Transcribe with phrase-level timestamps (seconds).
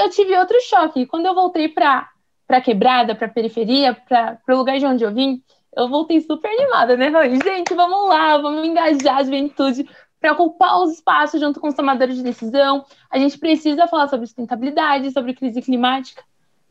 [0.00, 1.06] eu tive outro choque.
[1.06, 2.08] Quando eu voltei para
[2.46, 5.42] para quebrada, para periferia, para o lugar de onde eu vim,
[5.74, 7.10] eu voltei super animada, né?
[7.10, 9.88] Falei, gente, vamos lá, vamos engajar a juventude
[10.20, 12.84] para ocupar os espaços junto com os tomadores de decisão.
[13.10, 16.22] A gente precisa falar sobre sustentabilidade, sobre crise climática.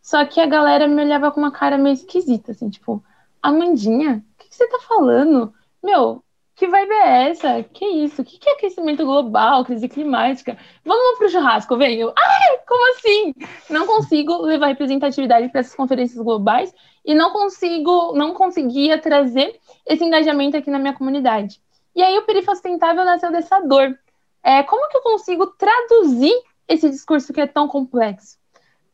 [0.02, 3.04] Só que a galera me olhava com uma cara meio esquisita, assim, tipo,
[3.42, 5.54] Amandinha, o que, que você tá falando?
[5.84, 6.24] Meu,
[6.62, 7.64] que vibe é essa?
[7.64, 8.21] Que isso?
[8.21, 10.55] O que, que é aquecimento global, crise climática?
[10.86, 12.14] Vamos pro churrasco, venho.
[12.16, 13.34] Ai, como assim?
[13.68, 16.71] Não consigo levar representatividade para essas conferências globais
[17.04, 21.60] e não consigo, não conseguia trazer esse engajamento aqui na minha comunidade.
[21.96, 23.98] E aí o Perifa Sustentável nasceu dessa dor.
[24.43, 28.37] É, como que eu consigo traduzir esse discurso que é tão complexo?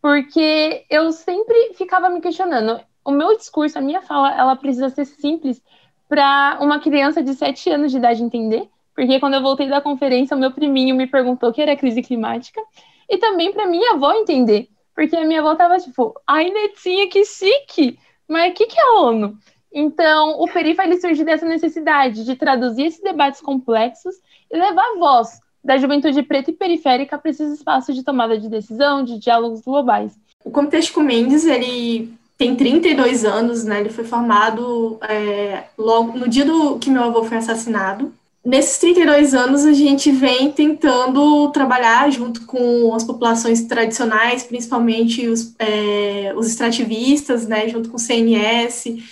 [0.02, 2.80] Porque eu sempre ficava me questionando.
[3.04, 5.62] O meu discurso, a minha fala, ela precisa ser simples
[6.08, 10.36] para uma criança de 7 anos de idade entender, porque quando eu voltei da conferência,
[10.36, 12.62] o meu priminho me perguntou o que era crise climática,
[13.10, 17.24] e também para minha avó entender, porque a minha avó tava tipo, ai, netinha, que
[17.24, 19.38] chique, mas o que, que é a ONU?
[19.72, 24.16] Então, o Perifa ele surge dessa necessidade de traduzir esses debates complexos
[24.52, 29.04] e levar voz da juventude preta e periférica para esses espaços de tomada de decisão,
[29.04, 30.18] de diálogos globais.
[30.44, 33.80] O Comitê Mendes, ele tem 32 anos, né?
[33.80, 38.14] Ele foi formado é, logo no dia do que meu avô foi assassinado.
[38.46, 45.54] Nesses 32 anos, a gente vem tentando trabalhar junto com as populações tradicionais, principalmente os,
[45.60, 49.04] é, os extrativistas, né, junto com o CNS,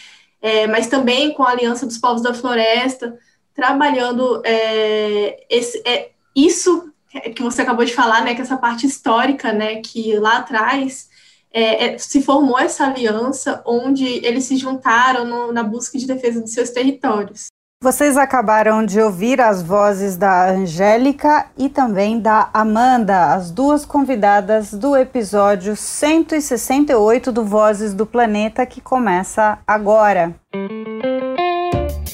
[0.42, 3.18] é, mas também com a Aliança dos Povos da Floresta,
[3.54, 6.94] trabalhando é, esse, é, isso
[7.36, 11.10] que você acabou de falar, né, que essa parte histórica, né, que lá atrás
[11.56, 16.42] é, é, se formou essa aliança onde eles se juntaram no, na busca de defesa
[16.42, 17.48] de seus territórios.
[17.82, 24.74] Vocês acabaram de ouvir as vozes da Angélica e também da Amanda, as duas convidadas
[24.74, 30.36] do episódio 168 do Vozes do Planeta, que começa agora.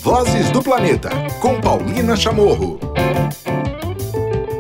[0.04, 1.10] Vozes do Planeta,
[1.42, 2.80] com Paulina Chamorro.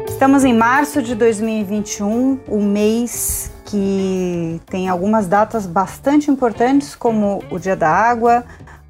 [0.07, 7.57] Estamos em março de 2021, o mês que tem algumas datas bastante importantes, como o
[7.57, 8.43] Dia da Água,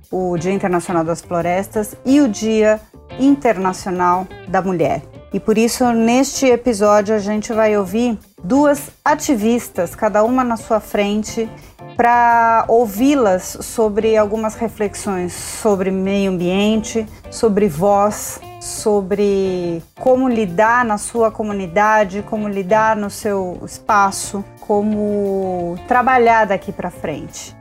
[0.10, 2.82] o Dia Internacional das Florestas e o Dia
[3.20, 5.04] Internacional da Mulher.
[5.32, 10.80] E por isso, neste episódio, a gente vai ouvir duas ativistas, cada uma na sua
[10.80, 11.50] frente,
[11.96, 21.32] para ouvi-las sobre algumas reflexões sobre meio ambiente, sobre voz, sobre como lidar na sua
[21.32, 27.56] comunidade, como lidar no seu espaço, como trabalhar daqui para frente.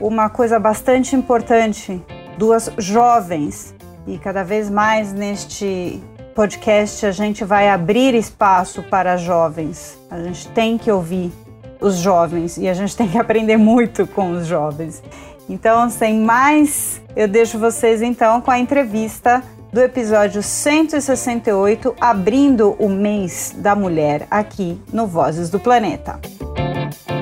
[0.00, 2.02] Uma coisa bastante importante,
[2.36, 3.74] duas jovens
[4.06, 6.02] e cada vez mais neste
[6.34, 9.96] podcast a gente vai abrir espaço para jovens.
[10.10, 11.32] A gente tem que ouvir
[11.80, 15.02] os jovens e a gente tem que aprender muito com os jovens.
[15.48, 22.88] Então, sem mais, eu deixo vocês então com a entrevista do episódio 168, abrindo o
[22.88, 26.20] mês da mulher aqui no Vozes do Planeta.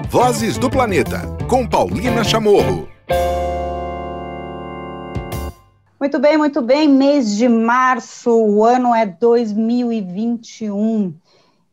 [0.09, 2.92] Vozes do Planeta, com Paulina Chamorro.
[6.03, 6.89] Muito bem, muito bem.
[6.89, 11.15] Mês de março, o ano é 2021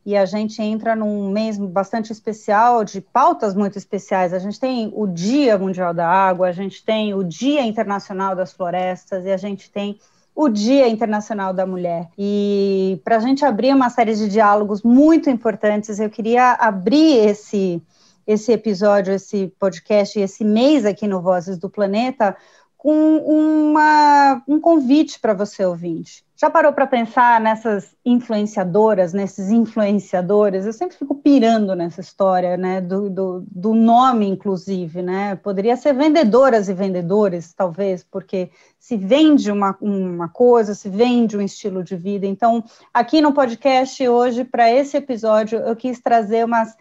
[0.06, 4.32] e a gente entra num mês bastante especial, de pautas muito especiais.
[4.32, 8.52] A gente tem o Dia Mundial da Água, a gente tem o Dia Internacional das
[8.52, 9.98] Florestas e a gente tem
[10.32, 12.08] o Dia Internacional da Mulher.
[12.16, 17.82] E para a gente abrir uma série de diálogos muito importantes, eu queria abrir esse,
[18.24, 22.36] esse episódio, esse podcast, esse mês aqui no Vozes do Planeta,
[22.80, 26.24] com uma, um convite para você ouvinte.
[26.34, 30.64] Já parou para pensar nessas influenciadoras, nesses influenciadores?
[30.64, 32.80] Eu sempre fico pirando nessa história, né?
[32.80, 35.36] Do, do, do, nome, inclusive, né?
[35.36, 41.42] Poderia ser vendedoras e vendedores, talvez, porque se vende uma, uma coisa, se vende um
[41.42, 42.24] estilo de vida.
[42.24, 42.64] Então,
[42.94, 46.74] aqui no podcast hoje, para esse episódio, eu quis trazer umas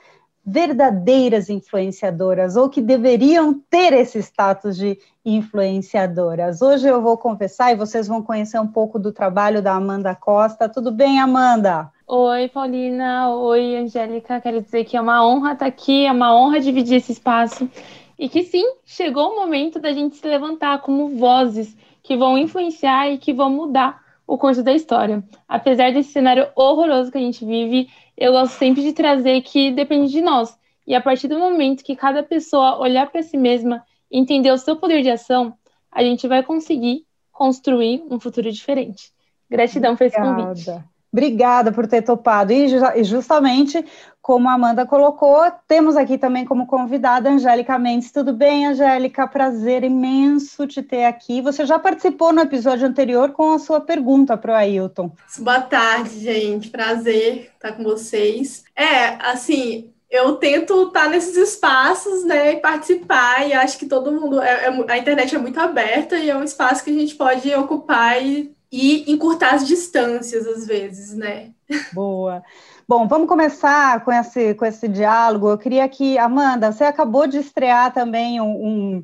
[0.49, 6.61] verdadeiras influenciadoras ou que deveriam ter esse status de influenciadoras.
[6.61, 10.67] Hoje eu vou conversar e vocês vão conhecer um pouco do trabalho da Amanda Costa.
[10.67, 11.91] Tudo bem, Amanda?
[12.07, 13.29] Oi, Paulina.
[13.29, 14.41] Oi, Angélica.
[14.41, 17.69] Quero dizer que é uma honra estar aqui, é uma honra dividir esse espaço.
[18.17, 23.07] E que sim, chegou o momento da gente se levantar como vozes que vão influenciar
[23.11, 25.23] e que vão mudar o curso da história.
[25.47, 30.11] Apesar desse cenário horroroso que a gente vive, eu gosto sempre de trazer que depende
[30.11, 30.55] de nós.
[30.85, 34.57] E a partir do momento que cada pessoa olhar para si mesma e entender o
[34.57, 35.55] seu poder de ação,
[35.91, 39.11] a gente vai conseguir construir um futuro diferente.
[39.49, 40.69] Gratidão por esse convite.
[41.11, 42.53] Obrigada por ter topado.
[42.53, 42.67] E
[43.03, 43.83] justamente
[44.21, 48.11] como a Amanda colocou, temos aqui também como convidada Angélica Mendes.
[48.11, 49.27] Tudo bem, Angélica?
[49.27, 51.41] Prazer imenso te ter aqui.
[51.41, 55.11] Você já participou no episódio anterior com a sua pergunta para o Ailton.
[55.39, 56.69] Boa tarde, gente.
[56.69, 58.63] Prazer estar com vocês.
[58.75, 64.41] É, assim, eu tento estar nesses espaços, né, e participar, e acho que todo mundo,
[64.41, 67.53] é, é, a internet é muito aberta e é um espaço que a gente pode
[67.53, 71.51] ocupar e, e encurtar as distâncias, às vezes, né.
[71.93, 72.43] Boa.
[72.87, 75.49] Bom, vamos começar com esse, com esse diálogo.
[75.49, 79.03] Eu queria que, Amanda, você acabou de estrear também um, um,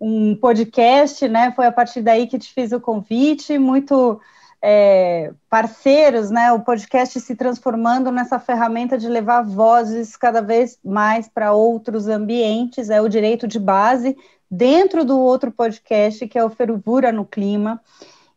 [0.00, 1.52] um podcast, né?
[1.52, 4.20] Foi a partir daí que te fiz o convite, muito
[4.60, 6.52] é, parceiros, né?
[6.52, 12.90] O podcast se transformando nessa ferramenta de levar vozes cada vez mais para outros ambientes,
[12.90, 14.16] é o direito de base,
[14.50, 17.80] dentro do outro podcast, que é o Fervura no Clima.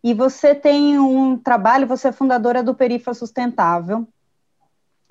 [0.04, 4.08] E você tem um trabalho, você é fundadora do Perifa Sustentável,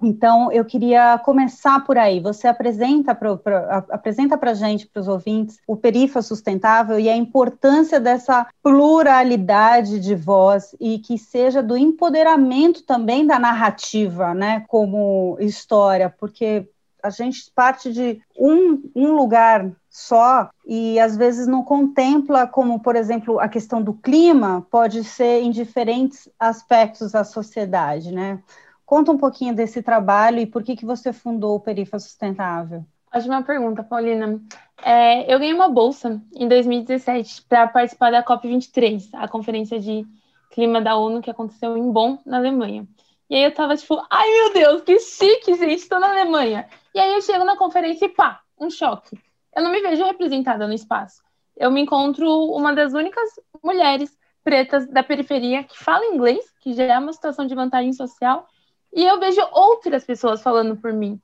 [0.01, 2.21] então, eu queria começar por aí.
[2.21, 7.99] Você apresenta para apresenta a gente, para os ouvintes, o Perifa Sustentável e a importância
[7.99, 16.15] dessa pluralidade de voz e que seja do empoderamento também da narrativa, né, como história,
[16.17, 16.69] porque
[17.03, 19.69] a gente parte de um, um lugar
[19.99, 25.43] só e às vezes não contempla como, por exemplo, a questão do clima pode ser
[25.43, 28.41] em diferentes aspectos da sociedade, né?
[28.87, 32.85] Conta um pouquinho desse trabalho e por que, que você fundou o Perifa Sustentável.
[33.13, 34.41] Ótima pergunta, Paulina.
[34.85, 40.07] É, eu ganhei uma bolsa em 2017 para participar da COP23, a conferência de
[40.53, 42.87] clima da ONU que aconteceu em Bonn, na Alemanha.
[43.29, 46.69] E aí eu tava tipo, ai meu Deus, que chique, gente, estou na Alemanha.
[46.95, 49.19] E aí eu chego na conferência e pá, um choque.
[49.55, 51.23] Eu não me vejo representada no espaço.
[51.57, 53.29] Eu me encontro uma das únicas
[53.63, 58.47] mulheres pretas da periferia que fala inglês, que já é uma situação de vantagem social,
[58.93, 61.21] e eu vejo outras pessoas falando por mim.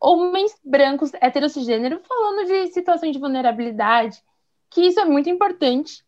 [0.00, 4.22] Homens brancos, heterossegênero, falando de situações de vulnerabilidade,
[4.70, 6.02] que isso é muito importante.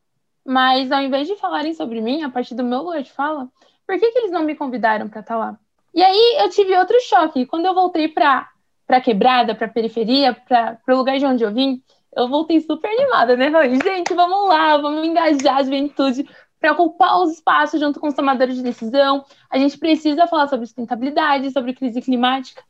[0.44, 3.48] Mas ao invés de falarem sobre mim, a partir do meu lugar de fala,
[3.86, 5.60] por que, que eles não me convidaram para estar tá lá?
[5.94, 7.46] E aí eu tive outro choque.
[7.46, 8.50] Quando eu voltei para
[8.92, 11.82] para quebrada, para periferia, para o lugar de onde eu vim,
[12.14, 13.50] eu voltei super animada, né?
[13.50, 16.28] Falei, gente, vamos lá, vamos engajar a juventude,
[16.60, 19.24] para ocupar os espaços junto com os tomadores de decisão.
[19.50, 22.62] A gente precisa falar sobre sustentabilidade, sobre crise climática.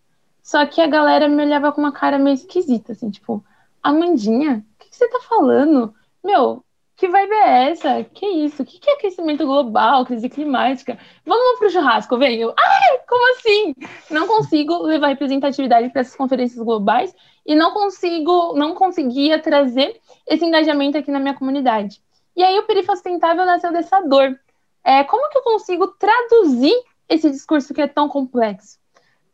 [0.45, 3.45] Só que a galera me olhava com uma cara meio esquisita, assim, tipo,
[3.83, 5.93] Amandinha, o que, que, você tá falando?
[6.23, 6.65] Meu,
[7.03, 8.05] que vibe é essa?
[8.05, 8.63] Que isso?
[8.63, 10.97] O que, que é aquecimento global, crise climática?
[11.27, 12.55] Vamos pro churrasco, venho.
[12.57, 13.75] Ai, como assim?
[14.09, 17.13] Não consigo levar representatividade para essas conferências globais
[17.45, 22.01] e não consigo, não conseguia trazer esse engajamento aqui na minha comunidade.
[22.37, 24.39] E aí o perifa sustentável nasceu dessa dor.
[24.85, 28.79] É, como que eu consigo traduzir esse discurso que é tão complexo?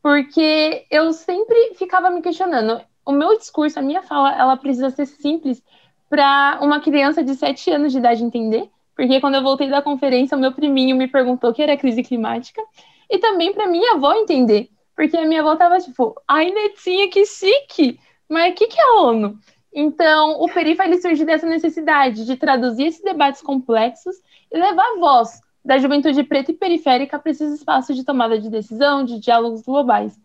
[0.03, 2.81] Porque eu sempre ficava me questionando.
[3.05, 5.63] O meu discurso, a minha fala, ela precisa ser simples
[6.09, 8.69] para uma criança de 7 anos de idade entender.
[8.97, 12.03] Porque quando eu voltei da conferência, o meu priminho me perguntou o que era crise
[12.03, 12.61] climática.
[13.09, 14.69] E também para minha avó entender.
[14.97, 18.01] Porque a minha avó tava tipo, ai, Netinha, que chique!
[18.29, 19.39] Mas o que, que é a ONU?
[19.73, 24.17] Então, o Perifa ele surge dessa necessidade de traduzir esses debates complexos
[24.53, 28.49] e levar a voz da juventude preta e periférica para esses espaços de tomada de
[28.51, 30.19] decisão, de diálogos globais.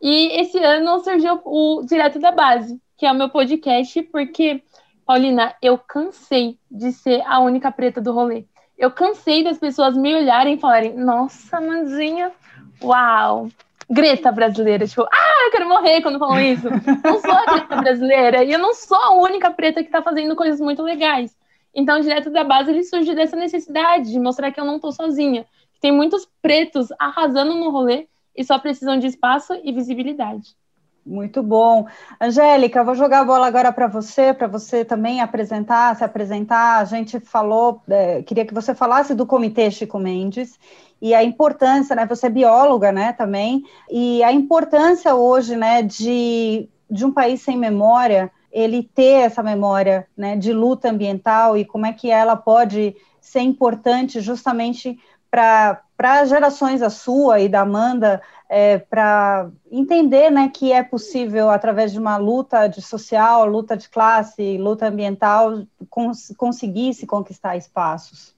[0.00, 4.62] E esse ano surgiu o Direto da Base, que é o meu podcast, porque,
[5.06, 8.44] Paulina, eu cansei de ser a única preta do rolê.
[8.76, 12.32] Eu cansei das pessoas me olharem e falarem: Nossa, Mandinha,
[12.82, 13.48] uau,
[13.88, 16.68] Greta brasileira, tipo, ah, eu quero morrer quando falam isso.
[17.04, 20.34] Não sou a Greta brasileira e eu não sou a única preta que tá fazendo
[20.34, 21.36] coisas muito legais.
[21.72, 25.46] Então, direto da base, ele surge dessa necessidade de mostrar que eu não tô sozinha.
[25.80, 30.56] Tem muitos pretos arrasando no rolê e só precisam de espaço e visibilidade.
[31.06, 31.86] Muito bom.
[32.20, 36.78] Angélica, vou jogar a bola agora para você, para você também apresentar, se apresentar.
[36.78, 40.58] A gente falou, é, queria que você falasse do Comitê Chico Mendes
[41.00, 42.04] e a importância, né?
[42.06, 47.56] Você é bióloga, né, também, e a importância hoje, né, de, de um país sem
[47.56, 52.96] memória, ele ter essa memória, né, de luta ambiental e como é que ela pode
[53.20, 54.98] ser importante justamente
[55.30, 61.92] para gerações a sua e da Amanda é, para entender né, que é possível, através
[61.92, 68.34] de uma luta de social, luta de classe, luta ambiental, cons conseguir se conquistar espaços.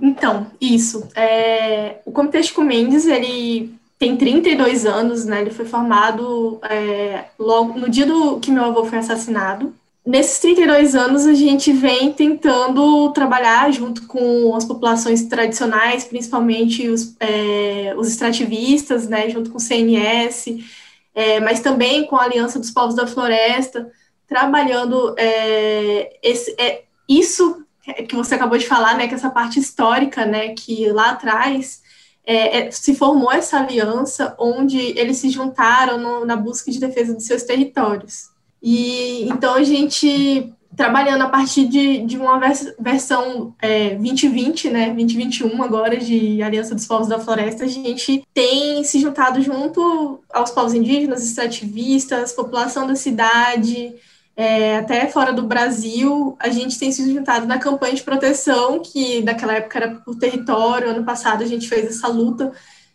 [0.00, 1.08] Então, isso.
[1.14, 5.40] É, o Chico Mendes, ele tem 32 anos, né?
[5.40, 9.74] Ele foi formado é, logo no dia do que meu avô foi assassinado.
[10.06, 17.16] Nesses 32 anos, a gente vem tentando trabalhar junto com as populações tradicionais, principalmente os,
[17.18, 20.64] é, os extrativistas, né, junto com o CNS,
[21.12, 23.90] é, mas também com a Aliança dos Povos da Floresta,
[24.28, 27.64] trabalhando é, esse, é, isso
[28.08, 31.82] que você acabou de falar, né, que essa parte histórica, né, que lá atrás
[32.24, 37.14] é, é, se formou essa aliança onde eles se juntaram no, na busca de defesa
[37.14, 38.35] dos seus territórios.
[38.62, 44.86] E então a gente trabalhando a partir de, de uma vers versão é, 2020, né,
[44.86, 50.50] 2021 agora de Aliança dos Povos da Floresta, a gente tem se juntado junto aos
[50.50, 53.94] povos indígenas, extrativistas, população da cidade,
[54.36, 59.22] é, até fora do Brasil, a gente tem se juntado na campanha de proteção, que
[59.22, 62.52] naquela época era por território, ano passado a gente fez essa luta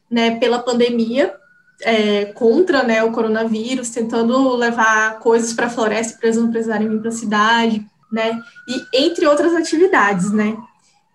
[0.10, 1.34] né, pela pandemia,
[1.84, 6.90] é, contra né, o coronavírus, tentando levar coisas para a floresta para eles não precisarem
[6.90, 10.58] vir para a cidade, né, e entre outras atividades, né.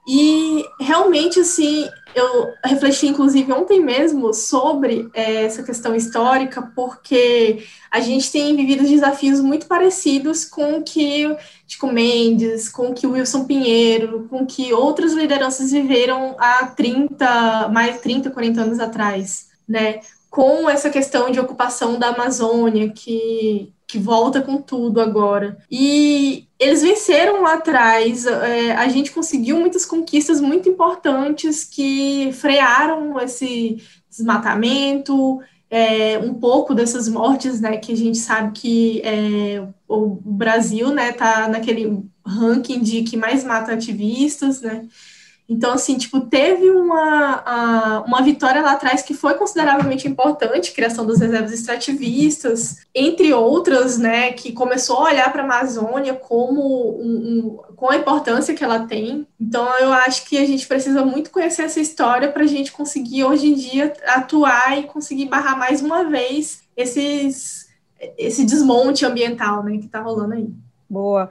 [0.08, 7.98] E realmente, assim, eu refleti, inclusive, ontem mesmo sobre é, essa questão histórica, porque a
[7.98, 13.46] gente tem vivido desafios muito parecidos com o que Tico Mendes, com o que Wilson
[13.46, 20.00] Pinheiro, com o que outras lideranças viveram há 30, mais 30, 40 anos atrás, né?
[20.36, 25.56] Com essa questão de ocupação da Amazônia, que, que volta com tudo agora.
[25.70, 33.18] E eles venceram lá atrás, é, a gente conseguiu muitas conquistas muito importantes que frearam
[33.18, 35.40] esse desmatamento,
[35.70, 41.12] é, um pouco dessas mortes, né, que a gente sabe que é, o Brasil, né,
[41.12, 44.86] tá naquele ranking de que mais mata ativistas, né,
[45.48, 51.20] então, assim, tipo, teve uma, uma vitória lá atrás que foi consideravelmente importante, criação das
[51.20, 57.74] reservas extrativistas, entre outras, né, que começou a olhar para a Amazônia como um, um,
[57.76, 59.26] com a importância que ela tem.
[59.40, 63.22] Então, eu acho que a gente precisa muito conhecer essa história para a gente conseguir,
[63.22, 67.68] hoje em dia, atuar e conseguir barrar mais uma vez esses,
[68.18, 70.50] esse desmonte ambiental, né, que está rolando aí.
[70.90, 71.30] Boa.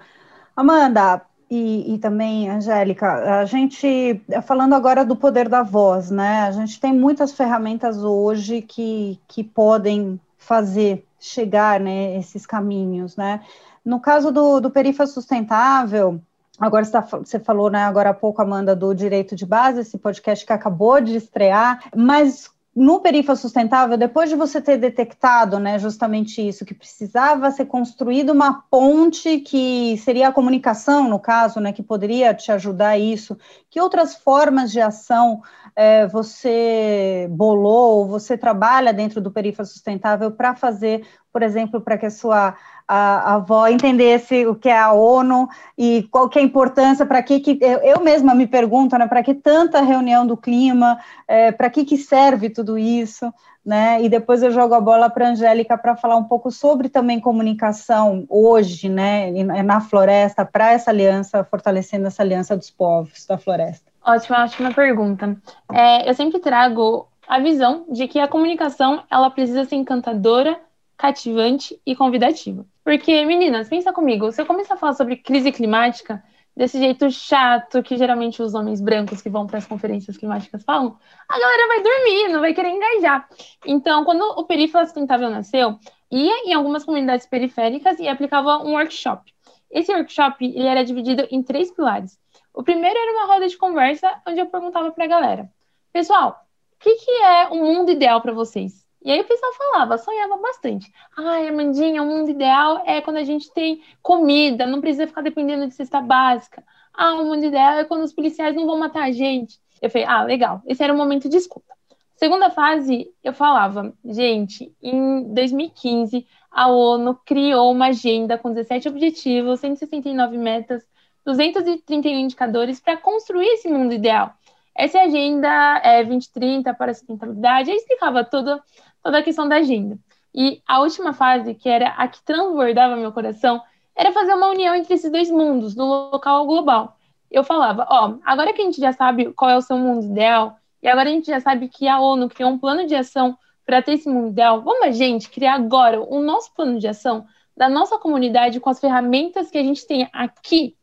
[0.55, 6.41] Amanda, e, e, também, Angélica, a gente, falando agora do poder da voz, né?
[6.41, 13.41] A gente tem muitas ferramentas hoje que, que podem fazer chegar né, esses caminhos, né?
[13.83, 16.19] No caso do, do Perifa Sustentável,
[16.59, 20.43] agora você, você falou, né, agora há pouco, Amanda, do Direito de Base, esse podcast
[20.43, 26.45] que acabou de estrear, mas no Perifa Sustentável, depois de você ter detectado, né, justamente
[26.45, 31.81] isso, que precisava ser construída uma ponte que seria a comunicação, no caso, né, que
[31.81, 33.37] poderia te ajudar a isso,
[33.69, 35.41] que outras formas de ação
[35.75, 42.05] é, você bolou, você trabalha dentro do Perifa Sustentável para fazer, por exemplo, para que
[42.05, 42.55] a sua
[42.87, 47.05] a, a avó entendesse o que é a ONU e qual que é a importância,
[47.05, 50.99] para que, que eu, eu, mesma me pergunto, né, para que tanta reunião do clima,
[51.27, 53.33] é, para que, que serve tudo isso,
[53.65, 54.01] né?
[54.03, 57.19] E depois eu jogo a bola para a Angélica para falar um pouco sobre também
[57.19, 59.31] comunicação hoje, né,
[59.63, 63.94] na floresta, para essa aliança, fortalecendo essa aliança dos povos da floresta.
[64.05, 65.35] Ótima, ótima pergunta.
[65.73, 70.59] É, eu sempre trago a visão de que a comunicação ela precisa ser encantadora,
[70.95, 72.63] cativante e convidativa.
[72.83, 76.23] Porque, meninas, pensa comigo, se eu começar a falar sobre crise climática
[76.55, 80.95] desse jeito chato que geralmente os homens brancos que vão para as conferências climáticas falam,
[81.27, 83.27] a galera vai dormir, não vai querer engajar.
[83.65, 85.79] Então, quando o Perífera Sustentável nasceu,
[86.11, 89.33] ia em algumas comunidades periféricas e aplicava um workshop.
[89.71, 92.23] Esse workshop ele era dividido em três pilares.
[92.55, 95.51] O primeiro era uma roda de conversa onde eu perguntava para a galera:
[95.91, 96.41] Pessoal,
[96.73, 98.85] o que, que é um mundo ideal para vocês?
[99.03, 100.91] E aí o pessoal falava, sonhava bastante.
[101.15, 105.67] Ai, Amandinha, o mundo ideal é quando a gente tem comida, não precisa ficar dependendo
[105.67, 106.63] de cesta básica.
[106.91, 109.59] Ah, o mundo ideal é quando os policiais não vão matar a gente.
[109.79, 111.75] Eu falei, ah, legal, esse era o momento de escuta.
[112.15, 119.59] Segunda fase, eu falava, gente, em 2015, a ONU criou uma agenda com 17 objetivos,
[119.59, 120.83] 169 metas,
[121.25, 124.33] 231 indicadores para construir esse mundo ideal.
[124.75, 128.61] Essa é agenda é, 2030 para a sustentabilidade, aí explicava tudo
[129.01, 129.97] toda a questão da agenda.
[130.33, 133.61] E a última fase, que era a que transbordava meu coração,
[133.95, 136.97] era fazer uma união entre esses dois mundos, no local global.
[137.31, 140.57] Eu falava, ó, agora que a gente já sabe qual é o seu mundo ideal,
[140.83, 143.81] e agora a gente já sabe que a ONU criou um plano de ação para
[143.81, 147.69] ter esse mundo ideal, vamos a gente criar agora o nosso plano de ação da
[147.69, 150.75] nossa comunidade com as ferramentas que a gente tem aqui.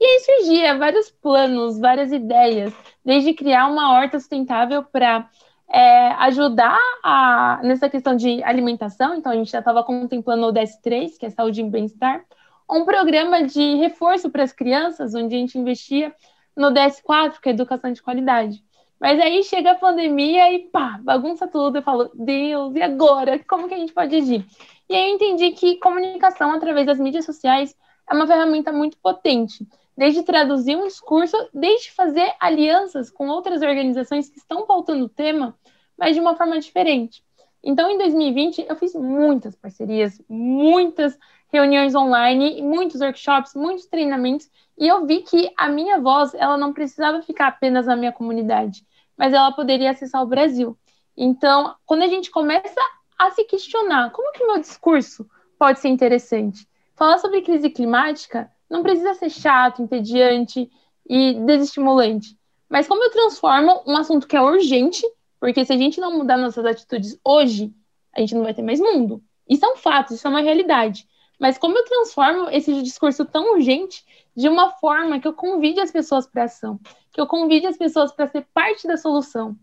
[0.00, 2.72] E aí surgia vários planos, várias ideias,
[3.04, 5.28] desde criar uma horta sustentável para
[5.68, 11.18] é, ajudar a, nessa questão de alimentação, então a gente já estava contemplando o DS3,
[11.18, 12.24] que é saúde e bem-estar,
[12.68, 16.14] um programa de reforço para as crianças, onde a gente investia
[16.56, 18.64] no DS4, que é educação de qualidade.
[18.98, 21.78] Mas aí chega a pandemia e pá, bagunça tudo.
[21.78, 23.38] Eu falo, Deus, e agora?
[23.48, 24.46] Como que a gente pode agir?
[24.88, 27.74] E aí eu entendi que comunicação através das mídias sociais
[28.08, 29.66] é uma ferramenta muito potente.
[29.96, 35.56] Desde traduzir um discurso, desde fazer alianças com outras organizações que estão pautando o tema,
[35.96, 37.22] mas de uma forma diferente.
[37.62, 41.18] Então, em 2020, eu fiz muitas parcerias, muitas
[41.52, 46.72] reuniões online, muitos workshops, muitos treinamentos, e eu vi que a minha voz, ela não
[46.72, 50.78] precisava ficar apenas na minha comunidade, mas ela poderia acessar o Brasil.
[51.14, 52.80] Então, quando a gente começa
[53.18, 55.28] a se questionar, como que meu discurso
[55.58, 56.66] pode ser interessante?
[56.94, 60.70] Falar sobre crise climática não precisa ser chato, entediante
[61.08, 62.38] e desestimulante.
[62.68, 65.02] Mas como eu transformo um assunto que é urgente,
[65.40, 67.74] porque se a gente não mudar nossas atitudes hoje,
[68.14, 69.22] a gente não vai ter mais mundo.
[69.48, 71.08] Isso é um fato, isso é uma realidade.
[71.40, 74.04] Mas como eu transformo esse discurso tão urgente
[74.36, 76.78] de uma forma que eu convide as pessoas para ação,
[77.12, 79.56] que eu convide as pessoas para ser parte da solução.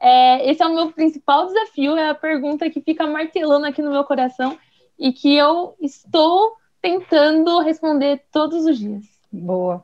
[0.00, 3.90] É, esse é o meu principal desafio, é a pergunta que fica martelando aqui no
[3.90, 4.56] meu coração
[4.98, 6.54] e que eu estou
[6.84, 9.04] tentando responder todos os dias.
[9.32, 9.82] Boa.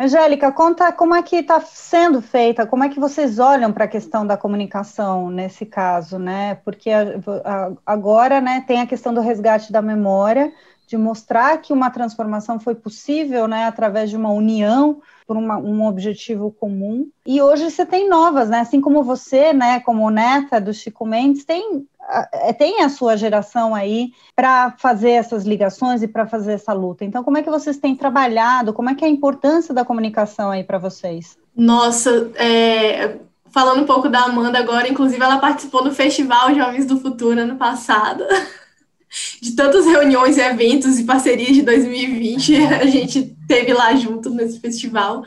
[0.00, 3.88] Angélica, conta como é que está sendo feita, como é que vocês olham para a
[3.88, 6.54] questão da comunicação nesse caso, né?
[6.64, 6.88] Porque
[7.84, 10.50] agora, né, tem a questão do resgate da memória,
[10.86, 15.84] de mostrar que uma transformação foi possível, né, através de uma união por uma, um
[15.84, 17.06] objetivo comum.
[17.26, 21.44] E hoje você tem novas, né, assim como você, né, como neta do Chico Mendes,
[21.44, 21.86] tem
[22.58, 27.04] tem a sua geração aí para fazer essas ligações e para fazer essa luta.
[27.04, 28.72] Então, como é que vocês têm trabalhado?
[28.72, 31.36] Como é que é a importância da comunicação aí para vocês?
[31.56, 33.16] Nossa, é,
[33.50, 37.56] falando um pouco da Amanda agora, inclusive ela participou do Festival Jovens do Futuro ano
[37.56, 38.24] passado.
[39.40, 45.24] de tantas reuniões, eventos e parcerias de 2020, a gente teve lá junto nesse festival.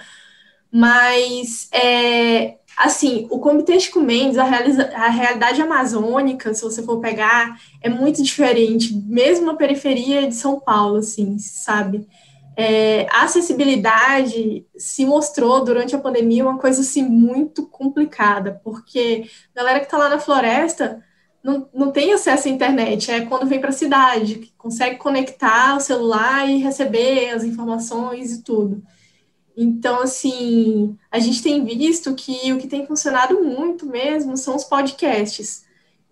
[0.72, 7.60] Mas, é, assim, o Comitê Chico Mendes, a, a realidade amazônica, se você for pegar,
[7.82, 12.08] é muito diferente, mesmo na periferia de São Paulo, assim, sabe?
[12.56, 19.60] É, a acessibilidade se mostrou durante a pandemia uma coisa assim muito complicada, porque a
[19.60, 21.04] galera que está lá na floresta
[21.44, 25.76] não, não tem acesso à internet, é quando vem para a cidade, que consegue conectar
[25.76, 28.84] o celular e receber as informações e tudo.
[29.56, 34.64] Então, assim, a gente tem visto que o que tem funcionado muito mesmo são os
[34.64, 35.66] podcasts,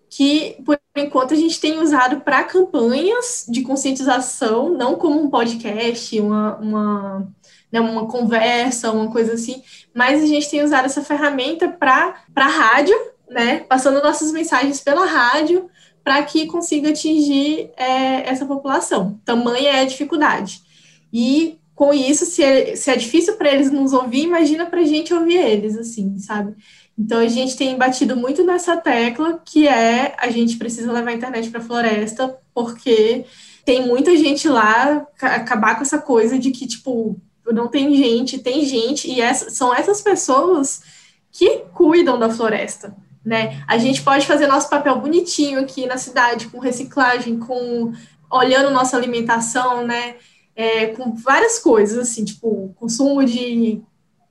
[0.08, 6.20] que, por enquanto, a gente tem usado para campanhas de conscientização, não como um podcast,
[6.20, 7.28] uma, uma,
[7.70, 9.62] né, uma conversa, uma coisa assim,
[9.94, 12.94] mas a gente tem usado essa ferramenta para rádio,
[13.28, 15.70] né, passando nossas mensagens pela rádio
[16.02, 19.20] para que consiga atingir é, essa população.
[19.24, 20.60] Tamanha é a dificuldade.
[21.12, 24.84] E com isso, se é, se é difícil para eles nos ouvir, imagina para a
[24.84, 26.54] gente ouvir eles, assim, sabe?
[26.96, 31.14] Então a gente tem batido muito nessa tecla que é a gente precisa levar a
[31.14, 33.24] internet para a floresta, porque
[33.64, 37.18] tem muita gente lá acabar com essa coisa de que, tipo,
[37.50, 40.82] não tem gente, tem gente, e essa, são essas pessoas
[41.32, 43.62] que cuidam da floresta né?
[43.66, 47.92] A gente pode fazer nosso papel bonitinho aqui na cidade, com reciclagem, com
[48.30, 50.16] olhando nossa alimentação, né?
[50.60, 53.80] É, com várias coisas, assim, tipo, consumo de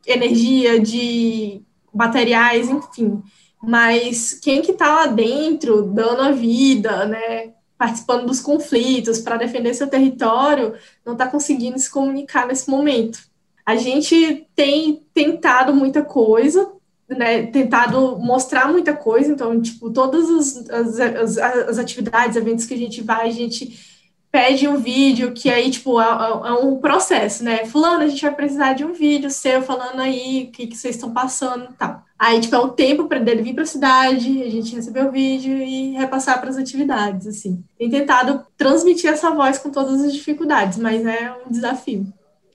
[0.06, 3.20] energia, de materiais, enfim.
[3.60, 7.54] Mas quem que tá lá dentro, dando a vida, né?
[7.76, 13.20] Participando dos conflitos para defender seu território, não está conseguindo se comunicar nesse momento.
[13.66, 16.72] A gente tem tentado muita coisa,
[17.08, 20.30] né, tentado mostrar muita coisa, então, tipo, todas
[20.70, 23.89] as, as, as, atividades, eventos que a gente vai, a gente
[24.32, 28.22] pede um vídeo, que aí, tipo, é, é, é, um processo, né, fulano, a gente
[28.22, 31.74] vai precisar de um vídeo seu falando aí o que, que vocês estão passando e
[31.74, 32.04] tal.
[32.18, 35.12] Aí, tipo, é o tempo para dele vir para a cidade, a gente receber o
[35.12, 37.64] vídeo e repassar para as atividades, assim.
[37.78, 42.06] Tem tentado transmitir essa voz com todas as dificuldades, mas é um desafio.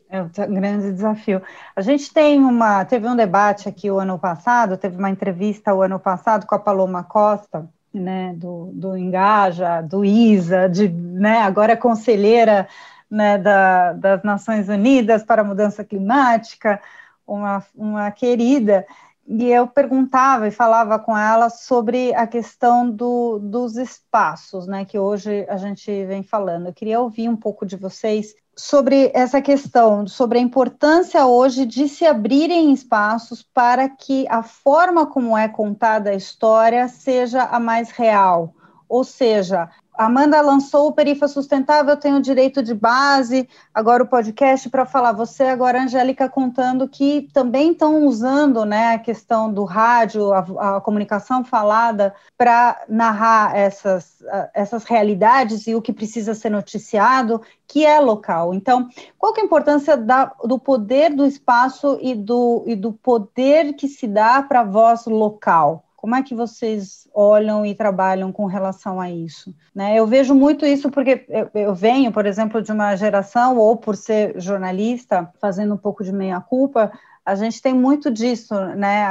[0.09, 1.43] É um grande desafio.
[1.75, 5.83] A gente tem uma, teve um debate aqui o ano passado, teve uma entrevista o
[5.83, 11.73] ano passado com a Paloma Costa, né, do, do Engaja, do ISA, de, né, agora
[11.73, 12.69] é conselheira
[13.11, 16.81] né, da, das Nações Unidas para a Mudança Climática,
[17.27, 18.87] uma, uma querida,
[19.27, 24.99] e eu perguntava e falava com ela sobre a questão do, dos espaços, né, que
[24.99, 26.67] hoje a gente vem falando.
[26.67, 31.89] Eu queria ouvir um pouco de vocês sobre essa questão, sobre a importância hoje de
[31.89, 37.91] se abrirem espaços para que a forma como é contada a história seja a mais
[37.91, 38.55] real.
[38.89, 44.69] Ou seja, Amanda lançou o Perifa Sustentável, tem o direito de base, agora o podcast
[44.69, 45.13] para falar.
[45.13, 50.81] Você agora, Angélica, contando que também estão usando né, a questão do rádio, a, a
[50.81, 54.17] comunicação falada, para narrar essas,
[54.53, 58.53] essas realidades e o que precisa ser noticiado, que é local.
[58.53, 62.93] Então, qual que é a importância da, do poder do espaço e do, e do
[62.93, 65.84] poder que se dá para a voz local?
[66.05, 69.55] Como é que vocês olham e trabalham com relação a isso?
[69.75, 69.99] Né?
[69.99, 73.97] Eu vejo muito isso porque eu, eu, venho, por exemplo, de uma geração, ou por
[73.97, 76.93] ser jornalista, fazendo um pouco de meia-culpa,
[77.25, 79.03] a gente tem muito disso, né?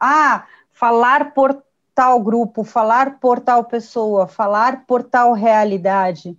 [0.00, 1.60] Ah, falar por
[1.92, 6.38] tal grupo, falar por tal pessoa, falar por tal realidade.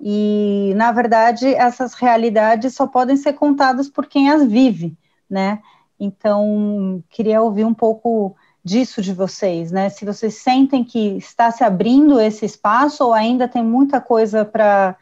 [0.00, 4.96] E, na verdade, essas realidades só podem ser contadas por quem as vive,
[5.28, 5.60] né?
[6.00, 9.88] Então, queria ouvir um pouco disso de vocês, né?
[9.88, 14.96] Se vocês sentem que está se abrindo esse espaço ou ainda tem muita coisa para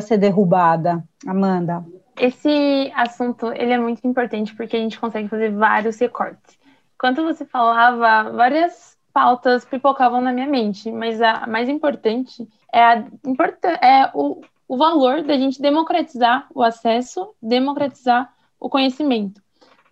[0.00, 1.84] ser derrubada, Amanda.
[2.18, 6.58] Esse assunto ele é muito importante porque a gente consegue fazer vários recortes.
[6.94, 13.04] Enquanto você falava, várias pautas pipocavam na minha mente, mas a mais importante é, a,
[13.82, 19.40] é o, o valor da gente democratizar o acesso, democratizar o conhecimento.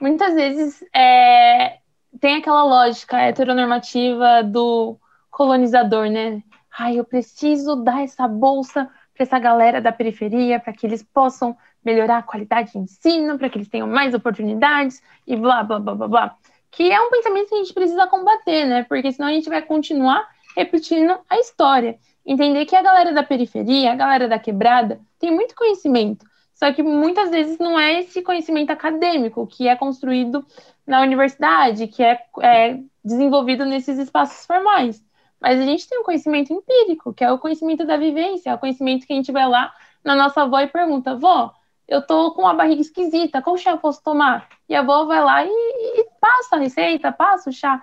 [0.01, 1.79] Muitas vezes é,
[2.25, 4.97] tem aquela lógica heteronormativa do
[5.31, 6.43] colonizador, né?
[6.79, 11.55] Ai, eu preciso dar essa bolsa para essa galera da periferia, para que eles possam
[11.85, 15.95] melhorar a qualidade de ensino, para que eles tenham mais oportunidades e blá, blá, blá,
[15.95, 16.37] blá, blá.
[16.71, 18.85] Que é um pensamento que a gente precisa combater, né?
[18.85, 21.99] Porque senão a gente vai continuar repetindo a história.
[22.25, 26.83] Entender que a galera da periferia, a galera da quebrada, tem muito conhecimento, só que
[26.83, 30.47] muitas vezes não é esse conhecimento acadêmico que é construído
[30.87, 35.05] na universidade, que é, é desenvolvido nesses espaços formais.
[35.41, 38.59] Mas a gente tem um conhecimento empírico, que é o conhecimento da vivência, é o
[38.59, 41.53] conhecimento que a gente vai lá na nossa avó e pergunta, vó,
[41.87, 44.49] eu tô com uma barriga esquisita, qual chá eu posso tomar?
[44.69, 47.83] E a avó vai lá e, e passa a receita, passa o chá.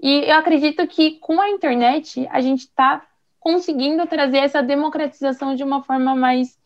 [0.00, 3.02] E eu acredito que com a internet a gente está
[3.38, 6.58] conseguindo trazer essa democratização de uma forma mais,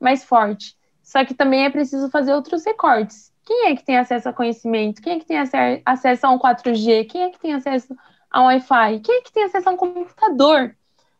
[0.00, 0.76] mais forte.
[1.12, 3.30] Só que também é preciso fazer outros recortes.
[3.44, 5.02] Quem é que tem acesso a conhecimento?
[5.02, 7.06] Quem é que tem acesso a um 4G?
[7.06, 7.94] Quem é que tem acesso
[8.30, 9.00] a um Wi-Fi?
[9.00, 10.74] Quem é que tem acesso a um computador?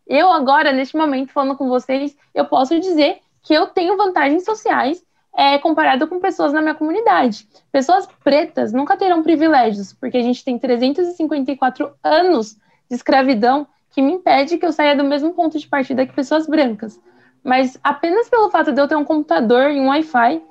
[0.07, 5.05] Eu agora, neste momento, falando com vocês, eu posso dizer que eu tenho vantagens sociais
[5.37, 7.46] é, comparado com pessoas na minha comunidade.
[7.70, 12.57] Pessoas pretas nunca terão privilégios, porque a gente tem 354 anos
[12.88, 16.46] de escravidão que me impede que eu saia do mesmo ponto de partida que pessoas
[16.46, 16.98] brancas.
[17.42, 20.42] Mas apenas pelo fato de eu ter um computador e um Wi-Fi,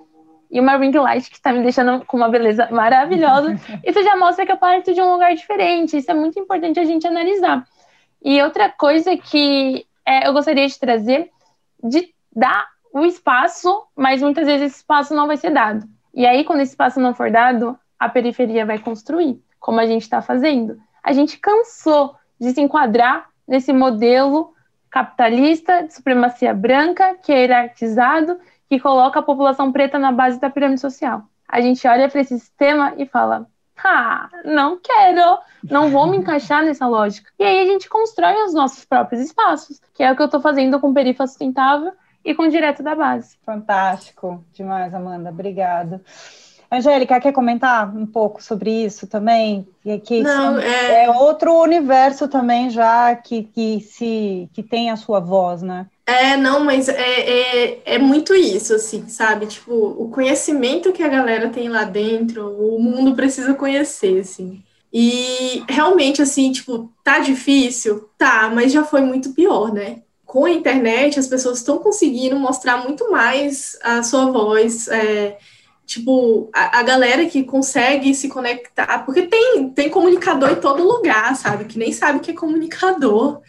[0.51, 3.55] e uma ring light que está me deixando com uma beleza maravilhosa.
[3.85, 5.97] Isso já mostra que eu parto de um lugar diferente.
[5.97, 7.65] Isso é muito importante a gente analisar.
[8.21, 11.31] E outra coisa que é, eu gostaria de trazer,
[11.81, 15.87] de dar o espaço, mas muitas vezes esse espaço não vai ser dado.
[16.13, 20.01] E aí, quando esse espaço não for dado, a periferia vai construir, como a gente
[20.01, 20.77] está fazendo.
[21.01, 24.53] A gente cansou de se enquadrar nesse modelo
[24.91, 28.37] capitalista de supremacia branca, que é hierarquizado
[28.69, 31.23] que coloca a população preta na base da pirâmide social.
[31.47, 33.47] A gente olha para esse sistema e fala:
[33.83, 37.31] ah, não quero, não vou me encaixar nessa lógica.
[37.39, 40.41] E aí a gente constrói os nossos próprios espaços, que é o que eu estou
[40.41, 43.37] fazendo com Perifa Sustentável e com Direto da Base.
[43.45, 46.01] Fantástico, demais, Amanda, obrigada.
[46.71, 49.67] Angélica, quer comentar um pouco sobre isso também?
[50.05, 51.03] Que Não, é...
[51.03, 51.09] é...
[51.09, 55.87] outro universo também já que, que, se, que tem a sua voz, né?
[56.05, 59.45] É, não, mas é, é, é, muito isso, assim, sabe?
[59.45, 64.61] Tipo, o conhecimento que a galera tem lá dentro, o mundo precisa conhecer, assim.
[64.93, 68.09] E realmente, assim, tipo, tá difícil?
[68.17, 70.01] Tá, mas já foi muito pior, né?
[70.25, 75.37] Com a internet, as pessoas estão conseguindo mostrar muito mais a sua voz, é,
[75.91, 81.35] tipo, a, a, galera que consegue se conectar, porque tem, tem comunicador em todo lugar,
[81.35, 81.65] sabe?
[81.65, 83.41] Que nem sabe que é comunicador.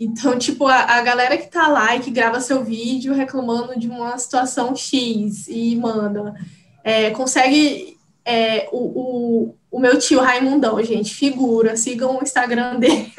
[0.00, 3.88] Então, tipo, a, a galera que tá lá e que grava seu vídeo reclamando de
[3.88, 6.34] uma situação X e manda,
[6.82, 7.96] é, consegue.
[8.24, 13.12] É, o, o, o meu tio Raimundão, gente, figura, sigam o Instagram dele.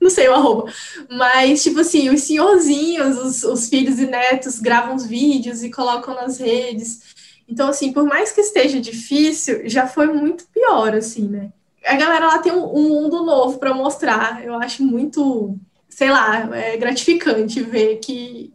[0.00, 0.72] não sei o arroba,
[1.10, 6.14] mas, tipo assim, os senhorzinhos, os, os, filhos e netos gravam os vídeos e colocam
[6.14, 7.07] nas redes.
[7.48, 11.50] Então, assim, por mais que esteja difícil, já foi muito pior, assim, né?
[11.86, 14.44] A galera lá tem um, mundo novo para mostrar.
[14.44, 15.58] Eu acho muito
[15.98, 18.54] sei lá, é gratificante ver que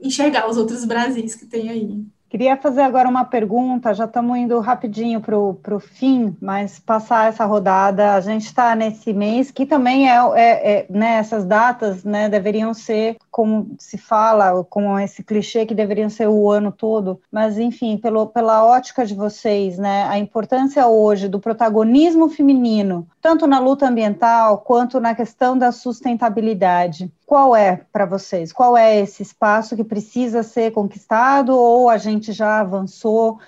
[0.00, 2.04] enxergar os outros Brasis que tem aí.
[2.28, 7.44] Queria fazer agora uma pergunta, já estamos indo rapidinho para o fim, mas passar essa
[7.44, 12.28] rodada, a gente está nesse mês que também é, é, é né, essas datas né,
[12.28, 17.58] deveriam ser como se fala, como esse clichê que deveria ser o ano todo, mas
[17.58, 23.58] enfim, pelo, pela ótica de vocês, né, a importância hoje do protagonismo feminino, tanto na
[23.58, 27.12] luta ambiental quanto na questão da sustentabilidade.
[27.26, 28.54] Qual é para vocês?
[28.54, 33.38] Qual é esse espaço que precisa ser conquistado ou a gente já avançou?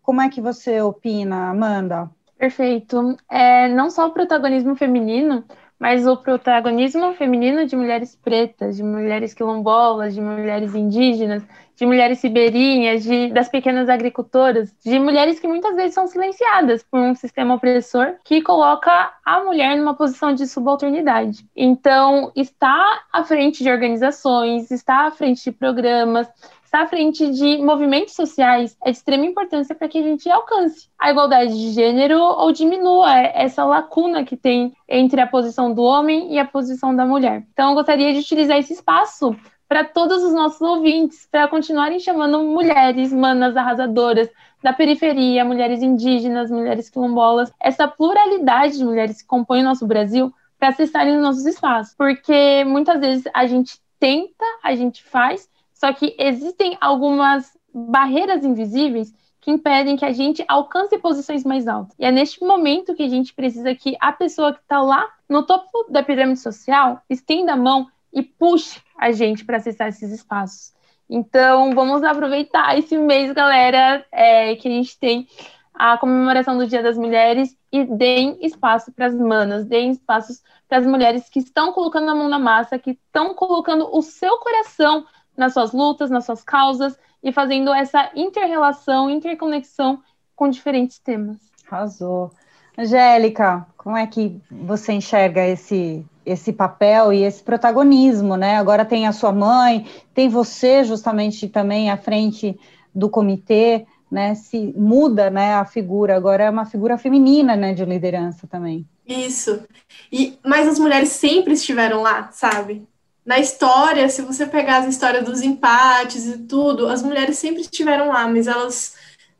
[0.00, 2.10] Como é que você opina, Amanda?
[2.38, 3.14] Perfeito.
[3.30, 5.44] É, não só o protagonismo feminino,
[5.84, 11.42] mas o protagonismo feminino de mulheres pretas, de mulheres quilombolas, de mulheres indígenas,
[11.76, 16.98] de mulheres ribeirinhas, de, das pequenas agricultoras, de mulheres que muitas vezes são silenciadas por
[16.98, 21.46] um sistema opressor que coloca a mulher numa posição de subalternidade.
[21.54, 26.26] Então, está à frente de organizações, está à frente de programas,
[26.74, 30.88] está à frente de movimentos sociais é de extrema importância para que a gente alcance
[30.98, 36.32] a igualdade de gênero ou diminua essa lacuna que tem entre a posição do homem
[36.32, 37.46] e a posição da mulher.
[37.52, 39.36] Então, eu gostaria de utilizar esse espaço
[39.68, 44.28] para todos os nossos ouvintes, para continuarem chamando mulheres, manas arrasadoras
[44.60, 50.34] da periferia, mulheres indígenas, mulheres quilombolas, essa pluralidade de mulheres que compõem o nosso Brasil,
[50.58, 51.94] para acessarem os nossos espaços.
[51.96, 59.12] Porque muitas vezes a gente tenta, a gente faz, só que existem algumas barreiras invisíveis
[59.40, 61.94] que impedem que a gente alcance posições mais altas.
[61.98, 65.42] E é neste momento que a gente precisa que a pessoa que está lá no
[65.44, 70.72] topo da pirâmide social estenda a mão e puxe a gente para acessar esses espaços.
[71.10, 75.28] Então, vamos aproveitar esse mês, galera, é, que a gente tem
[75.74, 80.78] a comemoração do Dia das Mulheres e deem espaço para as manas, deem espaços para
[80.78, 85.04] as mulheres que estão colocando a mão na massa, que estão colocando o seu coração
[85.36, 90.02] nas suas lutas, nas suas causas e fazendo essa interrelação, interconexão
[90.36, 91.38] com diferentes temas.
[91.70, 92.30] Arrasou.
[92.76, 98.56] Angélica, como é que você enxerga esse esse papel e esse protagonismo, né?
[98.56, 102.58] Agora tem a sua mãe, tem você justamente também à frente
[102.94, 104.34] do comitê, né?
[104.34, 108.86] Se muda, né, a figura, agora é uma figura feminina, né, de liderança também.
[109.06, 109.64] Isso.
[110.10, 112.88] E mas as mulheres sempre estiveram lá, sabe?
[113.24, 118.08] Na história, se você pegar as histórias dos empates e tudo, as mulheres sempre estiveram
[118.08, 118.94] lá, mas elas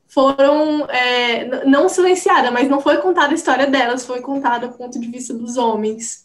[0.07, 4.99] foram é, não silenciadas, mas não foi contada a história delas, foi contada do ponto
[4.99, 6.25] de vista dos homens.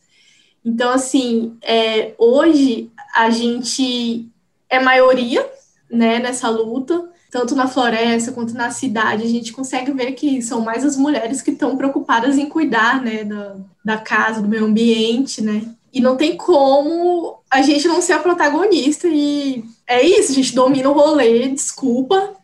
[0.64, 4.30] Então, assim, é, hoje a gente
[4.70, 5.46] é maioria
[5.90, 10.62] né, nessa luta, tanto na floresta quanto na cidade, a gente consegue ver que são
[10.62, 15.42] mais as mulheres que estão preocupadas em cuidar né, da, da casa, do meio ambiente,
[15.42, 15.76] né?
[15.94, 19.08] E não tem como a gente não ser a protagonista.
[19.08, 22.36] E é isso, a gente domina o rolê, desculpa.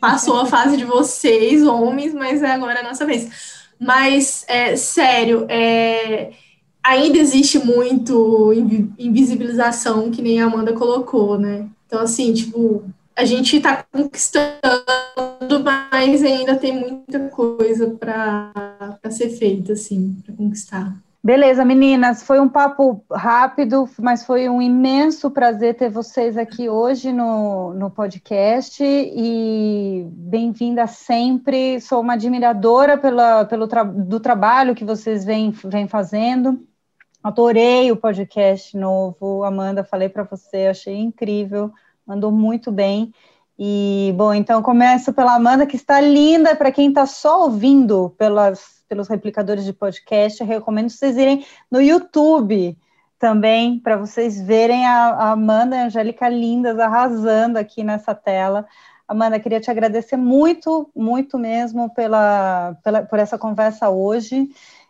[0.00, 3.28] Passou a fase de vocês, homens, mas é agora a nossa vez.
[3.78, 6.32] Mas, é, sério, é,
[6.82, 8.52] ainda existe muito
[8.98, 11.68] invisibilização, que nem a Amanda colocou, né?
[11.86, 12.84] Então, assim, tipo,
[13.16, 14.60] a gente está conquistando,
[15.64, 20.96] mas ainda tem muita coisa para ser feita, assim, para conquistar.
[21.22, 27.12] Beleza, meninas, foi um papo rápido, mas foi um imenso prazer ter vocês aqui hoje
[27.12, 31.78] no, no podcast e bem-vinda sempre.
[31.78, 36.66] Sou uma admiradora pela, pelo tra do trabalho que vocês vêm, vêm fazendo.
[37.22, 41.70] Adorei o podcast novo, Amanda, falei para você, achei incrível,
[42.06, 43.12] mandou muito bem.
[43.58, 48.79] E, bom, então começo pela Amanda, que está linda, para quem está só ouvindo pelas
[48.90, 52.76] pelos replicadores de podcast, eu recomendo vocês irem no YouTube
[53.20, 58.66] também, para vocês verem a, a Amanda e a Angélica lindas arrasando aqui nessa tela.
[59.06, 64.48] Amanda, queria te agradecer muito, muito mesmo pela, pela, por essa conversa hoje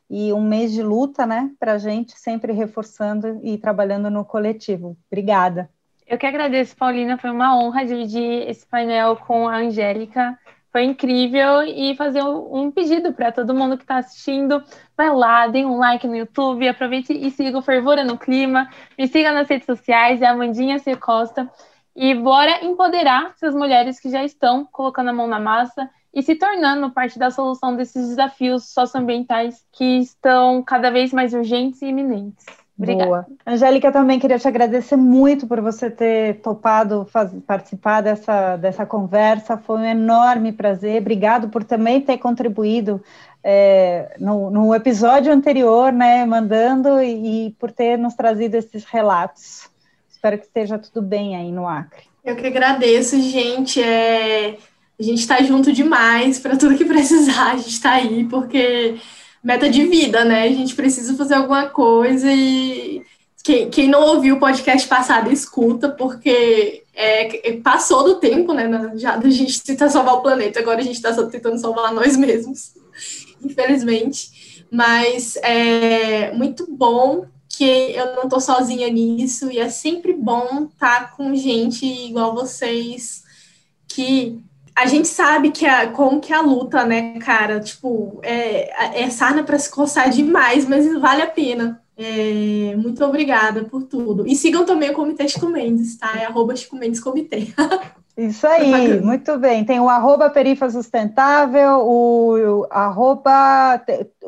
[0.08, 4.96] e um mês de luta, né, para a gente, sempre reforçando e trabalhando no coletivo.
[5.10, 5.68] Obrigada.
[6.06, 10.38] Eu que agradeço, Paulina, foi uma honra dividir esse painel com a Angélica.
[10.72, 14.62] Foi incrível e fazer um pedido para todo mundo que está assistindo.
[14.96, 18.68] Vai lá, dê um like no YouTube, aproveite e siga o Fervura no Clima.
[18.96, 20.94] Me siga nas redes sociais, é a Mandinha C.
[20.94, 21.50] Costa.
[21.94, 26.36] E bora empoderar essas mulheres que já estão colocando a mão na massa e se
[26.36, 32.46] tornando parte da solução desses desafios socioambientais que estão cada vez mais urgentes e iminentes.
[32.80, 33.06] Obrigada.
[33.06, 33.26] Boa.
[33.46, 39.58] Angélica, também queria te agradecer muito por você ter topado faz, participar dessa, dessa conversa.
[39.58, 41.02] Foi um enorme prazer.
[41.02, 43.02] Obrigado por também ter contribuído
[43.44, 49.68] é, no, no, episódio anterior, né, mandando e, e por ter nos trazido esses relatos.
[50.10, 52.04] Espero que esteja tudo bem aí no Acre.
[52.24, 53.82] Eu que agradeço, gente.
[53.82, 54.56] É,
[54.98, 57.52] a gente está junto demais para tudo que precisar.
[57.52, 58.98] A gente está aí porque
[59.42, 60.44] meta de vida, né?
[60.44, 63.02] A gente precisa fazer alguma coisa e
[63.42, 68.68] quem, quem não ouviu o podcast passado, escuta, porque é, passou do tempo, né?
[68.96, 72.74] Já a gente tentar salvar o planeta, agora a gente está tentando salvar nós mesmos,
[73.42, 74.66] infelizmente.
[74.70, 81.00] Mas é muito bom que eu não estou sozinha nisso, e é sempre bom estar
[81.00, 83.24] tá com gente igual vocês,
[83.88, 84.40] que
[84.74, 87.60] a gente sabe que a, como que é a luta, né, cara?
[87.60, 91.82] Tipo, é, é sarna para se coçar demais, mas vale a pena.
[91.96, 94.26] É, muito obrigada por tudo.
[94.26, 96.12] E sigam também o Comitê Chico Mendes, tá?
[96.18, 97.48] É arroba Chico Mendes Comitê.
[98.16, 99.64] Isso aí, muito bem.
[99.64, 103.82] Tem o arroba Perifa Sustentável, o, o arroba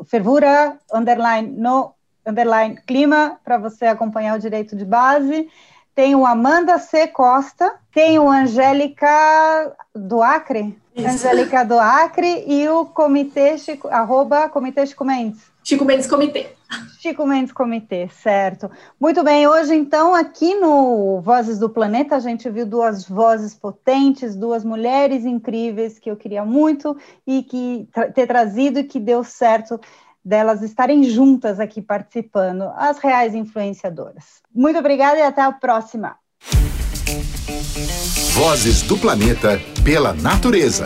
[0.05, 1.93] fervura, underline, no,
[2.25, 5.47] underline, clima, para você acompanhar o direito de base.
[5.95, 7.07] Tem o Amanda C.
[7.07, 11.07] Costa, tem o Angélica do Acre, Isso.
[11.07, 15.53] Angélica do Acre e o comitê, Chico, arroba Comitê Chico Mendes.
[15.63, 16.47] Chico Mendes Comitê.
[16.99, 18.69] Chico Mendes Comitê, certo.
[18.99, 24.35] Muito bem, hoje então aqui no Vozes do Planeta a gente viu duas vozes potentes,
[24.35, 29.79] duas mulheres incríveis que eu queria muito e que ter trazido e que deu certo
[30.23, 34.41] delas estarem juntas aqui participando, as reais influenciadoras.
[34.53, 36.15] Muito obrigada e até a próxima.
[38.33, 40.85] Vozes do Planeta pela Natureza.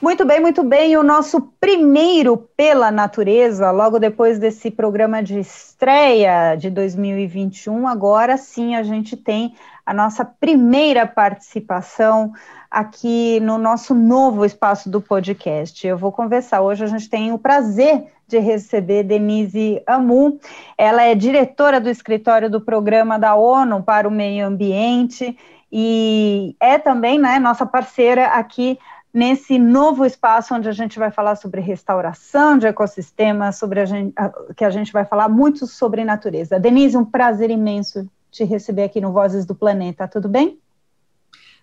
[0.00, 0.96] Muito bem, muito bem.
[0.96, 8.76] O nosso primeiro pela natureza, logo depois desse programa de estreia de 2021, agora sim
[8.76, 12.32] a gente tem a nossa primeira participação
[12.70, 15.86] aqui no nosso novo espaço do podcast.
[15.86, 20.38] Eu vou conversar hoje, a gente tem o prazer de receber Denise Amu.
[20.76, 25.36] Ela é diretora do escritório do Programa da ONU para o Meio Ambiente
[25.70, 28.78] e é também né, nossa parceira aqui
[29.12, 34.14] nesse novo espaço onde a gente vai falar sobre restauração de ecossistemas, sobre a gente,
[34.54, 36.60] que a gente vai falar muito sobre natureza.
[36.60, 40.60] Denise, um prazer imenso te receber aqui no Vozes do Planeta, tudo bem?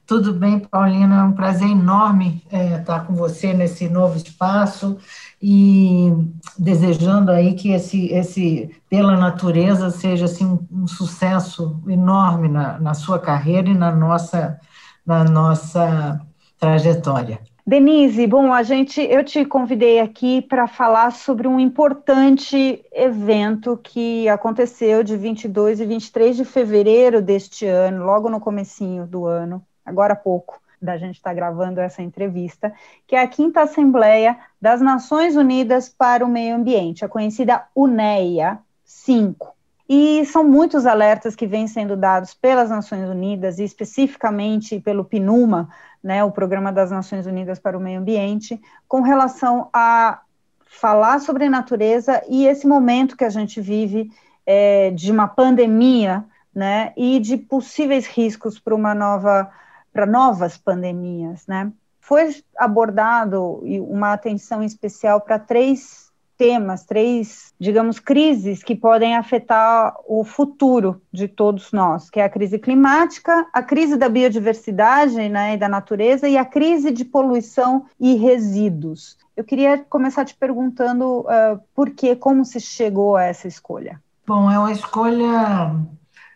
[0.05, 4.97] Tudo bem, Paulina, é um prazer enorme é, estar com você nesse novo espaço
[5.41, 6.11] e
[6.59, 12.93] desejando aí que esse, esse pela natureza seja assim, um, um sucesso enorme na, na
[12.93, 14.59] sua carreira e na nossa,
[15.05, 16.19] na nossa
[16.59, 17.39] trajetória.
[17.65, 24.27] Denise, bom, a gente, eu te convidei aqui para falar sobre um importante evento que
[24.27, 30.13] aconteceu de 22 e 23 de fevereiro deste ano, logo no comecinho do ano, agora
[30.13, 32.73] há pouco da gente estar tá gravando essa entrevista,
[33.07, 38.59] que é a quinta Assembleia das Nações Unidas para o Meio Ambiente, a conhecida UNEA
[38.83, 39.53] 5.
[39.87, 45.69] E são muitos alertas que vêm sendo dados pelas Nações Unidas e especificamente pelo PNUMA,
[46.03, 50.21] né, o Programa das Nações Unidas para o Meio Ambiente, com relação a
[50.65, 54.11] falar sobre natureza e esse momento que a gente vive
[54.45, 59.49] é, de uma pandemia, né, e de possíveis riscos para uma nova,
[59.93, 61.71] para novas pandemias, né.
[62.01, 70.23] Foi abordado uma atenção especial para três temas, três, digamos, crises que podem afetar o
[70.23, 75.57] futuro de todos nós, que é a crise climática, a crise da biodiversidade né, e
[75.57, 79.17] da natureza e a crise de poluição e resíduos.
[79.37, 84.01] Eu queria começar te perguntando uh, por que, como se chegou a essa escolha.
[84.27, 85.75] Bom, é uma escolha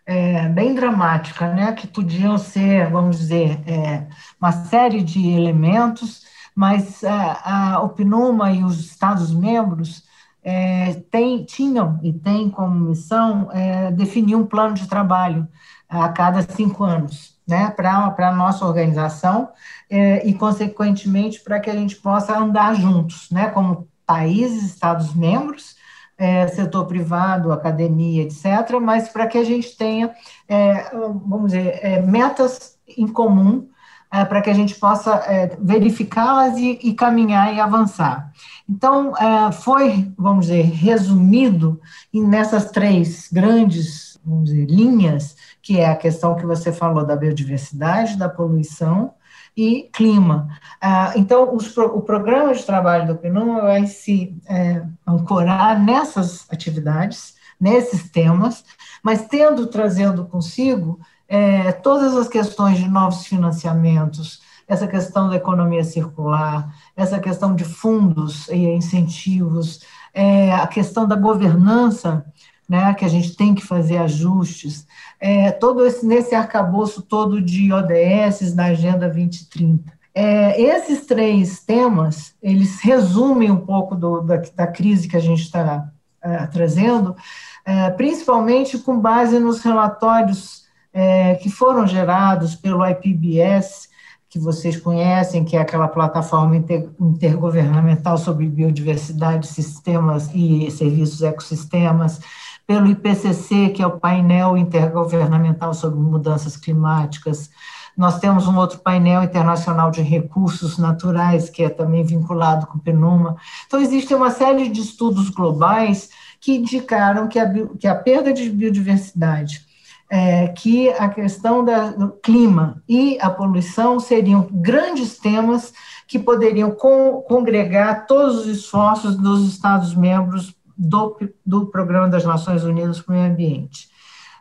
[0.08, 1.74] é, bem dramática, né?
[1.74, 4.08] Que podiam ser, vamos dizer, é,
[4.41, 6.26] uma série de elementos
[6.58, 10.02] mas a, a, o PNUMA e os Estados-membros
[10.43, 11.04] é,
[11.46, 15.48] tinham e têm como missão é, definir um plano de trabalho
[15.88, 19.50] a cada cinco anos, né, para a nossa organização
[19.88, 25.76] é, e, consequentemente, para que a gente possa andar juntos, né, como países, Estados-membros,
[26.17, 30.12] é, setor privado, academia, etc., mas para que a gente tenha,
[30.47, 30.89] é,
[31.25, 33.67] vamos dizer, é, metas em comum
[34.12, 38.32] é, para que a gente possa é, verificá-las e, e, caminhar e avançar.
[38.67, 41.80] Então, é, foi, vamos dizer, resumido
[42.13, 48.30] nessas três grandes dizer, linhas, que é a questão que você falou da biodiversidade, da
[48.30, 49.13] poluição
[49.58, 50.48] e clima.
[50.80, 57.34] Ah, então, os, o programa de trabalho do PNUM vai se é, ancorar nessas atividades,
[57.60, 58.64] nesses temas,
[59.01, 65.84] mas tendo, trazendo consigo é, todas as questões de novos financiamentos, essa questão da economia
[65.84, 69.80] circular, essa questão de fundos e incentivos,
[70.14, 72.26] é, a questão da governança,
[72.68, 74.86] né, que a gente tem que fazer ajustes,
[75.20, 79.97] é, todo esse, nesse arcabouço todo de ODS da Agenda 2030.
[80.13, 85.43] É, esses três temas, eles resumem um pouco do, da, da crise que a gente
[85.43, 85.89] está
[86.22, 87.15] é, trazendo,
[87.63, 93.88] é, principalmente com base nos relatórios é, que foram gerados pelo IPBS,
[94.30, 102.20] que vocês conhecem, que é aquela plataforma intergovernamental sobre biodiversidade, sistemas e serviços ecossistemas,
[102.68, 107.49] pelo IPCC, que é o painel intergovernamental sobre mudanças climáticas.
[107.95, 112.82] Nós temos um outro painel internacional de recursos naturais, que é também vinculado com o
[112.82, 113.38] PNUMA.
[113.65, 116.09] Então, existe uma série de estudos globais
[116.41, 119.65] que indicaram que a, que a perda de biodiversidade,
[120.09, 125.74] é, que a questão da, do clima e a poluição seriam grandes temas
[126.07, 133.01] que poderiam con, congregar todos os esforços dos Estados-membros do, do Programa das Nações Unidas
[133.01, 133.89] para o Meio Ambiente.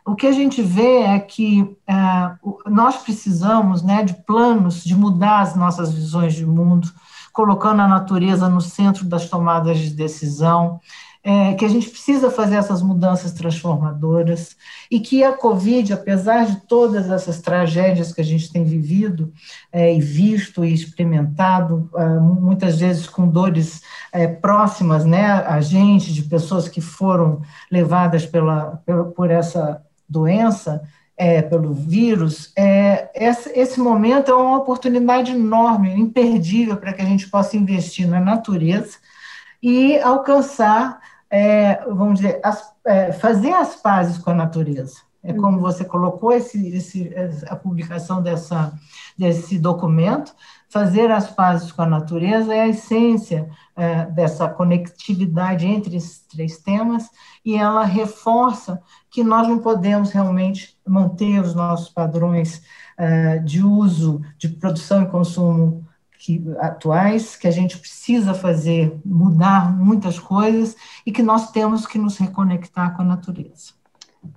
[0.05, 1.93] O que a gente vê é que é,
[2.65, 6.89] nós precisamos né, de planos de mudar as nossas visões de mundo,
[7.33, 10.79] colocando a natureza no centro das tomadas de decisão,
[11.23, 14.55] é, que a gente precisa fazer essas mudanças transformadoras
[14.89, 19.31] e que a Covid, apesar de todas essas tragédias que a gente tem vivido
[19.71, 26.13] é, e visto e experimentado, é, muitas vezes com dores é, próximas né, a gente,
[26.13, 27.41] de pessoas que foram
[27.71, 30.81] levadas pela, pela por essa doença,
[31.17, 37.05] é, pelo vírus, é, esse, esse, momento é uma oportunidade enorme, imperdível para que a
[37.05, 38.97] gente possa investir na natureza
[39.61, 40.99] e alcançar
[41.29, 45.05] é, vamos dizer, as, é, fazer as pazes com a natureza.
[45.23, 45.61] É como uhum.
[45.61, 47.13] você colocou esse, esse,
[47.47, 48.71] a publicação dessa,
[49.17, 50.33] desse documento,
[50.69, 56.59] fazer as pazes com a natureza é a essência é, dessa conectividade entre esses três
[56.59, 57.09] temas,
[57.43, 62.61] e ela reforça que nós não podemos realmente manter os nossos padrões
[62.97, 65.86] é, de uso, de produção e consumo
[66.17, 71.97] que, atuais, que a gente precisa fazer, mudar muitas coisas e que nós temos que
[71.97, 73.77] nos reconectar com a natureza.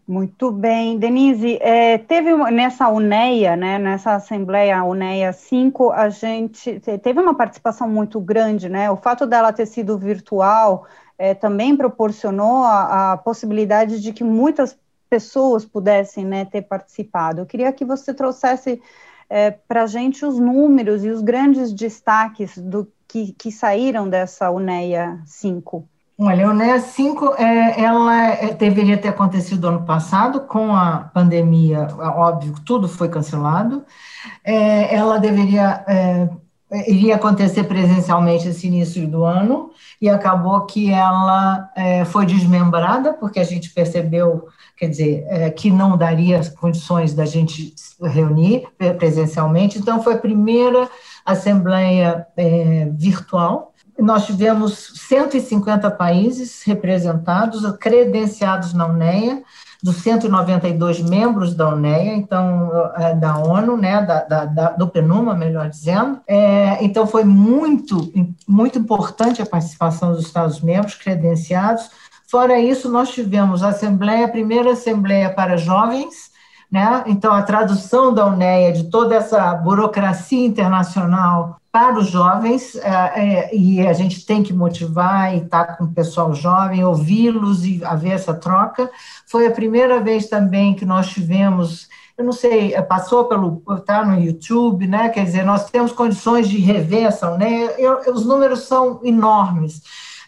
[0.07, 7.19] Muito bem, Denise, é, teve nessa UNEA, né, nessa Assembleia UNEA 5, a gente teve
[7.19, 10.87] uma participação muito grande, né, o fato dela ter sido virtual
[11.21, 14.79] é, também proporcionou a, a, possibilidade de que muitas
[15.11, 17.43] pessoas pudessem, né, ter participado.
[17.43, 18.81] Eu queria que você trouxesse
[19.31, 24.51] é, para a gente os números e os grandes destaques do que, que saíram dessa
[24.51, 25.89] UNEA 5.
[26.19, 31.89] Olha, a UNEA 5, é, ela é, deveria ter acontecido ano passado, com a pandemia,
[31.97, 33.85] óbvio, tudo foi cancelado.
[34.45, 36.29] É, ela deveria, é,
[36.87, 43.41] iria acontecer presencialmente esse início do ano, e acabou que ela é, foi desmembrada, porque
[43.41, 44.49] a gente percebeu
[44.81, 48.67] quer dizer, é, que não daria condições da gente reunir
[48.99, 49.79] presencialmente.
[49.79, 50.89] Então, foi a primeira
[51.25, 53.75] assembleia é, virtual.
[53.99, 59.43] Nós tivemos 150 países representados, credenciados na UNEA,
[59.83, 65.35] dos 192 membros da UNEA, então é, da ONU, né, da, da, da, do PNUMA,
[65.35, 66.21] melhor dizendo.
[66.27, 68.13] É, então foi muito,
[68.47, 71.91] muito importante a participação dos Estados-membros credenciados.
[72.29, 76.30] Fora isso, nós tivemos a Assembleia, a primeira Assembleia para Jovens,
[76.71, 77.03] né?
[77.07, 83.55] Então, a tradução da UNEA de toda essa burocracia internacional para os jovens, é, é,
[83.55, 87.85] e a gente tem que motivar e estar tá com o pessoal jovem, ouvi-los e
[87.85, 88.91] haver essa troca.
[89.27, 94.05] Foi a primeira vez também que nós tivemos, eu não sei, é, passou pelo, tá
[94.05, 95.09] no YouTube, né?
[95.11, 99.81] Quer dizer, nós temos condições de rever essa UNEA, eu, os números são enormes.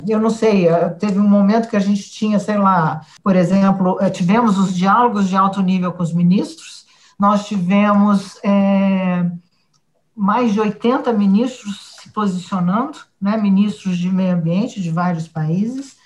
[0.07, 3.99] Eu não sei, eh, teve um momento que a gente tinha, sei lá, por exemplo,
[4.01, 6.87] eh, tivemos os diálogos de alto nível com os ministros,
[7.19, 9.31] nós tivemos é,
[10.17, 15.97] mais de 80 ministros se posicionando, né, ministros de meio ambiente de vários países,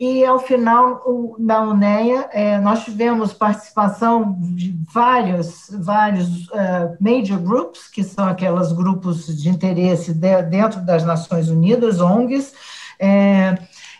[0.00, 7.86] e ao final da UNEA é, nós tivemos participação de vários, vários uh, major groups,
[7.86, 12.52] que são aqueles grupos de interesse de, dentro das Nações Unidas, ONGs,
[12.98, 13.56] é,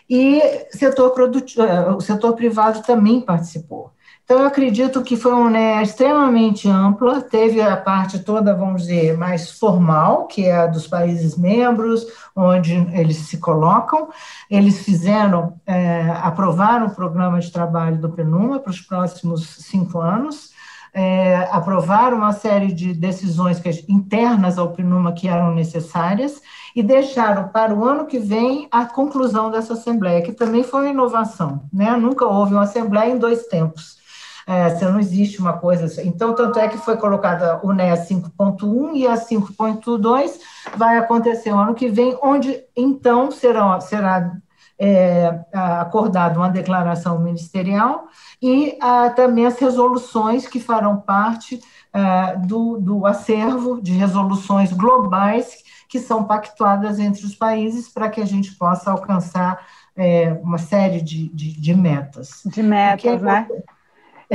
[0.09, 0.41] e
[0.71, 1.13] setor
[1.59, 3.93] é, o setor privado também participou.
[4.23, 9.17] Então, eu acredito que foi uma né, extremamente ampla, teve a parte toda, vamos dizer,
[9.17, 14.09] mais formal, que é a dos países membros, onde eles se colocam.
[14.49, 20.52] Eles fizeram, é, aprovaram o programa de trabalho do PNUMA para os próximos cinco anos,
[20.93, 26.41] é, aprovaram uma série de decisões internas ao PNUMA que eram necessárias,
[26.75, 30.89] e deixaram para o ano que vem a conclusão dessa Assembleia, que também foi uma
[30.89, 31.95] inovação, né?
[31.95, 34.01] Nunca houve uma Assembleia em dois tempos.
[34.45, 36.05] É, não existe uma coisa assim.
[36.05, 40.31] Então, tanto é que foi colocada o NEA 5.1 e a 5.2
[40.75, 44.35] vai acontecer o ano que vem, onde então será, será
[44.79, 48.07] é, acordado uma declaração ministerial
[48.41, 51.61] e ah, também as resoluções que farão parte
[51.93, 58.19] ah, do, do acervo de resoluções globais que são pactuadas entre os países para que
[58.19, 59.63] a gente possa alcançar
[59.95, 62.41] é, uma série de, de, de, metas.
[62.45, 63.47] De metas, né?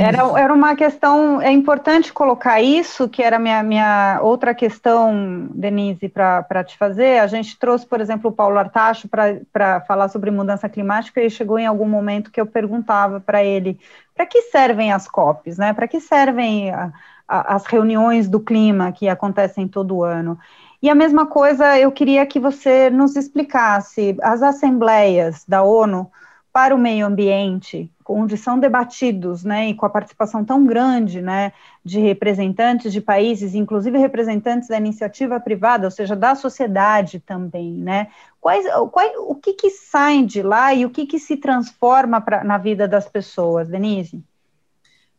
[0.01, 6.07] Era, era uma questão, é importante colocar isso, que era minha, minha outra questão, Denise,
[6.07, 7.19] para te fazer.
[7.19, 11.59] A gente trouxe, por exemplo, o Paulo Artacho para falar sobre mudança climática e chegou
[11.59, 13.77] em algum momento que eu perguntava para ele
[14.15, 15.73] para que servem as COPs, né?
[15.73, 16.93] Para que servem a,
[17.27, 20.39] a, as reuniões do clima que acontecem todo ano?
[20.81, 26.09] E a mesma coisa eu queria que você nos explicasse as assembleias da ONU
[26.51, 31.53] para o meio ambiente, onde são debatidos, né, e com a participação tão grande, né,
[31.85, 38.07] de representantes de países, inclusive representantes da iniciativa privada, ou seja, da sociedade também, né,
[38.41, 42.57] quais, o que que sai de lá e o que que se transforma pra, na
[42.57, 44.23] vida das pessoas, Denise?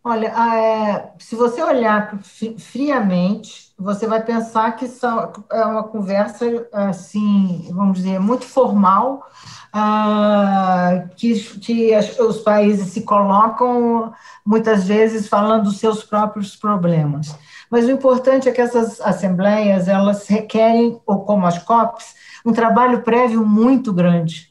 [0.02, 2.18] Olha, é, se você olhar
[2.58, 9.26] friamente, você vai pensar que são, é uma conversa, assim, vamos dizer, muito formal,
[9.72, 14.12] ah, que, que os países se colocam,
[14.44, 17.34] muitas vezes, falando dos seus próprios problemas.
[17.70, 22.14] Mas o importante é que essas assembleias, elas requerem, ou como as COPs,
[22.44, 24.50] um trabalho prévio muito grande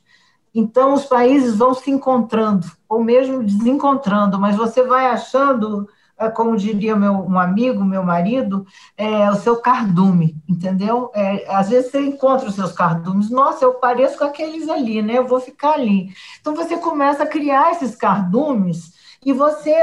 [0.54, 5.88] então, os países vão se encontrando, ou mesmo desencontrando, mas você vai achando,
[6.28, 8.66] como diria meu, um amigo, meu marido,
[8.98, 11.12] é, o seu cardume, entendeu?
[11.14, 15.20] É, às vezes você encontra os seus cardumes, nossa, eu pareço com aqueles ali, né?
[15.20, 16.12] Eu vou ficar ali.
[16.42, 19.74] Então, você começa a criar esses cardumes e você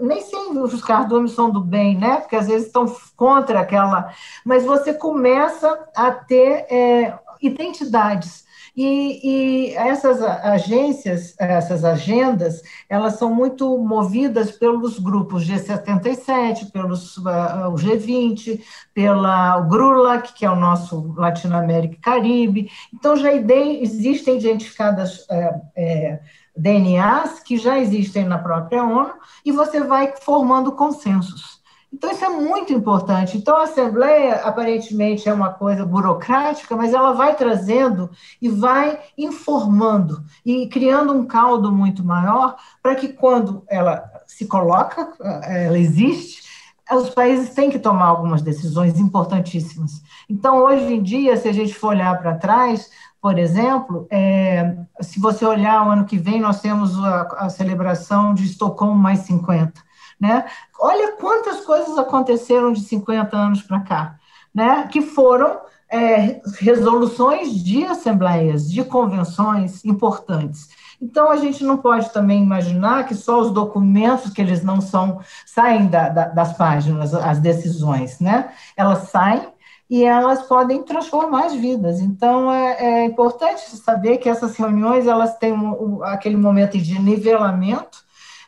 [0.00, 2.16] nem sempre os cardumes são do bem, né?
[2.16, 2.86] Porque às vezes estão
[3.16, 4.12] contra aquela,
[4.44, 8.44] mas você começa a ter é, identidades.
[8.76, 17.68] E, e, essas agências, essas agendas, elas são muito movidas pelos grupos G77, pelos uh,
[17.70, 18.60] o G20,
[18.92, 22.70] pela GRULAC, que é o nosso Latinoamérica e Caribe.
[22.92, 26.20] Então, já existem identificadas é, é,
[26.56, 29.12] DNAs que já existem na própria ONU,
[29.44, 31.62] e você vai formando consensos.
[31.94, 33.38] Então, isso é muito importante.
[33.38, 38.10] Então, a Assembleia, aparentemente, é uma coisa burocrática, mas ela vai trazendo
[38.42, 45.12] e vai informando e criando um caldo muito maior para que, quando ela se coloca,
[45.44, 46.42] ela existe,
[46.90, 50.02] os países têm que tomar algumas decisões importantíssimas.
[50.28, 52.90] Então, hoje em dia, se a gente for olhar para trás,
[53.22, 58.34] por exemplo, é, se você olhar o ano que vem, nós temos a, a celebração
[58.34, 59.83] de Estocolmo mais 50.
[60.20, 60.44] Né?
[60.78, 64.16] Olha quantas coisas aconteceram de 50 anos para cá,
[64.54, 64.88] né?
[64.90, 65.60] que foram
[65.90, 70.68] é, resoluções de assembleias, de convenções importantes.
[71.00, 75.20] Então, a gente não pode também imaginar que só os documentos, que eles não são,
[75.44, 78.52] saem da, da, das páginas, as decisões, né?
[78.76, 79.52] Elas saem
[79.88, 82.00] e elas podem transformar as vidas.
[82.00, 88.03] Então, é, é importante saber que essas reuniões, elas têm um, aquele momento de nivelamento,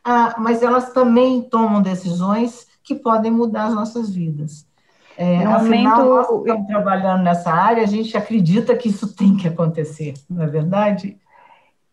[0.08, 4.64] ah, mas elas também tomam decisões que podem mudar as nossas vidas.
[5.18, 6.14] É, no afinal, momento...
[6.14, 10.46] nós estamos trabalhando nessa área, a gente acredita que isso tem que acontecer, não é
[10.46, 11.18] verdade?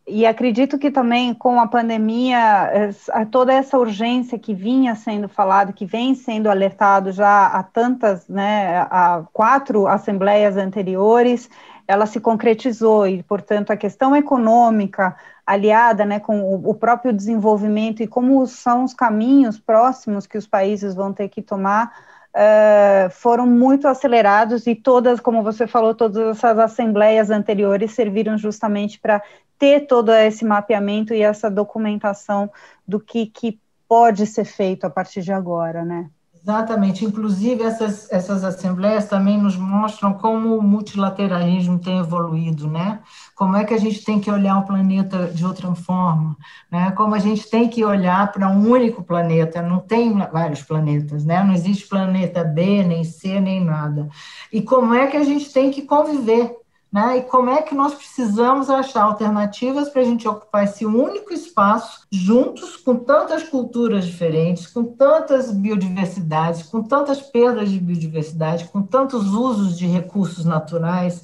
[0.05, 2.93] E acredito que também com a pandemia,
[3.31, 8.85] toda essa urgência que vinha sendo falada, que vem sendo alertado já há tantas, né,
[8.91, 11.49] há quatro assembleias anteriores,
[11.87, 15.15] ela se concretizou e, portanto, a questão econômica,
[15.45, 20.47] aliada né, com o, o, próprio desenvolvimento e como são os caminhos próximos que os
[20.47, 21.91] países vão ter que tomar,
[22.33, 28.99] uh, foram muito acelerados e todas, como você falou, todas essas assembleias anteriores serviram justamente
[28.99, 29.21] para
[29.59, 32.49] ter todo esse mapeamento e essa documentação
[32.87, 36.09] do que, que pode ser feito a partir de agora, né?
[36.45, 37.05] Exatamente.
[37.05, 42.99] Inclusive, essas, essas assembleias também nos mostram como o multilateralismo tem evoluído, né?
[43.33, 46.35] Como é que a gente tem que olhar o planeta de outra forma,
[46.69, 46.91] né?
[46.91, 51.41] Como a gente tem que olhar para um único planeta, não tem vários planetas, né?
[51.41, 54.09] Não existe planeta B, nem C, nem nada.
[54.51, 56.53] E como é que a gente tem que conviver
[56.93, 57.17] né?
[57.17, 62.05] E como é que nós precisamos achar alternativas para a gente ocupar esse único espaço
[62.11, 69.33] juntos, com tantas culturas diferentes, com tantas biodiversidades, com tantas perdas de biodiversidade, com tantos
[69.33, 71.23] usos de recursos naturais,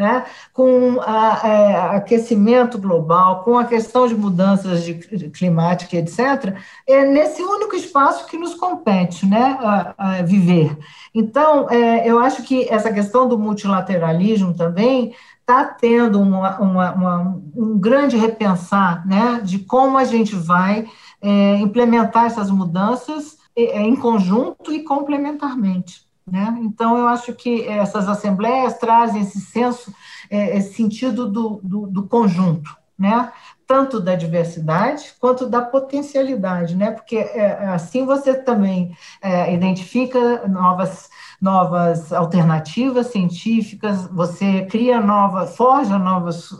[0.00, 0.24] né?
[0.54, 4.94] com a, a, é, aquecimento global, com a questão de mudanças de,
[5.28, 9.58] climática, etc., é nesse único espaço que nos compete né?
[9.60, 10.74] a, a viver.
[11.14, 17.42] Então, é, eu acho que essa questão do multilateralismo também está tendo uma, uma, uma,
[17.54, 20.86] um grande repensar né, de como a gente vai
[21.20, 26.08] é, implementar essas mudanças é, em conjunto e complementarmente.
[26.30, 26.60] Né?
[26.62, 29.92] Então, eu acho que essas assembleias trazem esse senso,
[30.30, 33.32] é, esse sentido do, do, do, conjunto, né?
[33.66, 36.92] tanto da diversidade quanto da potencialidade, né?
[36.92, 41.10] porque é, assim você também é, identifica novas,
[41.40, 46.56] novas alternativas científicas, você cria novas, forja novos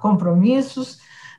[0.00, 0.94] compromissos,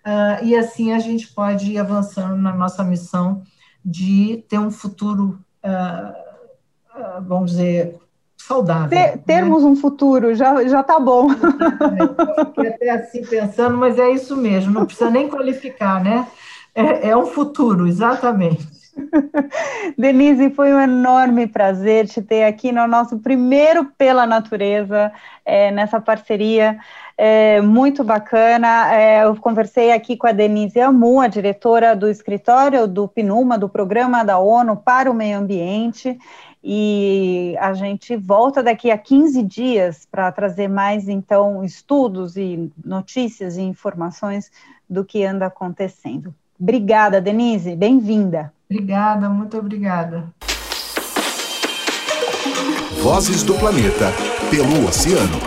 [0.05, 3.43] uh, e assim a gente pode ir avançando na nossa missão
[3.85, 5.39] de ter um futuro.
[5.63, 6.28] Uh,
[7.21, 7.95] vamos dizer,
[8.37, 8.89] saudável.
[8.89, 9.17] Ter, né?
[9.25, 11.29] termos um futuro, já, já tá bom.
[11.31, 16.27] Eu fiquei até assim pensando, mas é isso mesmo, não precisa nem qualificar, né?
[16.73, 18.79] É, é um futuro, exatamente.
[19.97, 25.11] Denise, foi um enorme prazer te ter aqui no nosso primeiro Pela Natureza,
[25.45, 26.77] é, nessa parceria
[27.17, 28.93] é, muito bacana.
[28.93, 33.69] É, eu conversei aqui com a Denise Amu, a diretora do escritório do PNUMA, do
[33.69, 36.17] Programa da ONU para o Meio Ambiente,
[36.63, 43.57] e a gente volta daqui a 15 dias para trazer mais, então, estudos e notícias
[43.57, 44.51] e informações
[44.89, 46.33] do que anda acontecendo.
[46.59, 48.51] Obrigada, Denise, bem-vinda.
[48.69, 50.27] Obrigada, muito obrigada.
[53.01, 54.11] Vozes do Planeta,
[54.51, 55.39] pelo Oceano.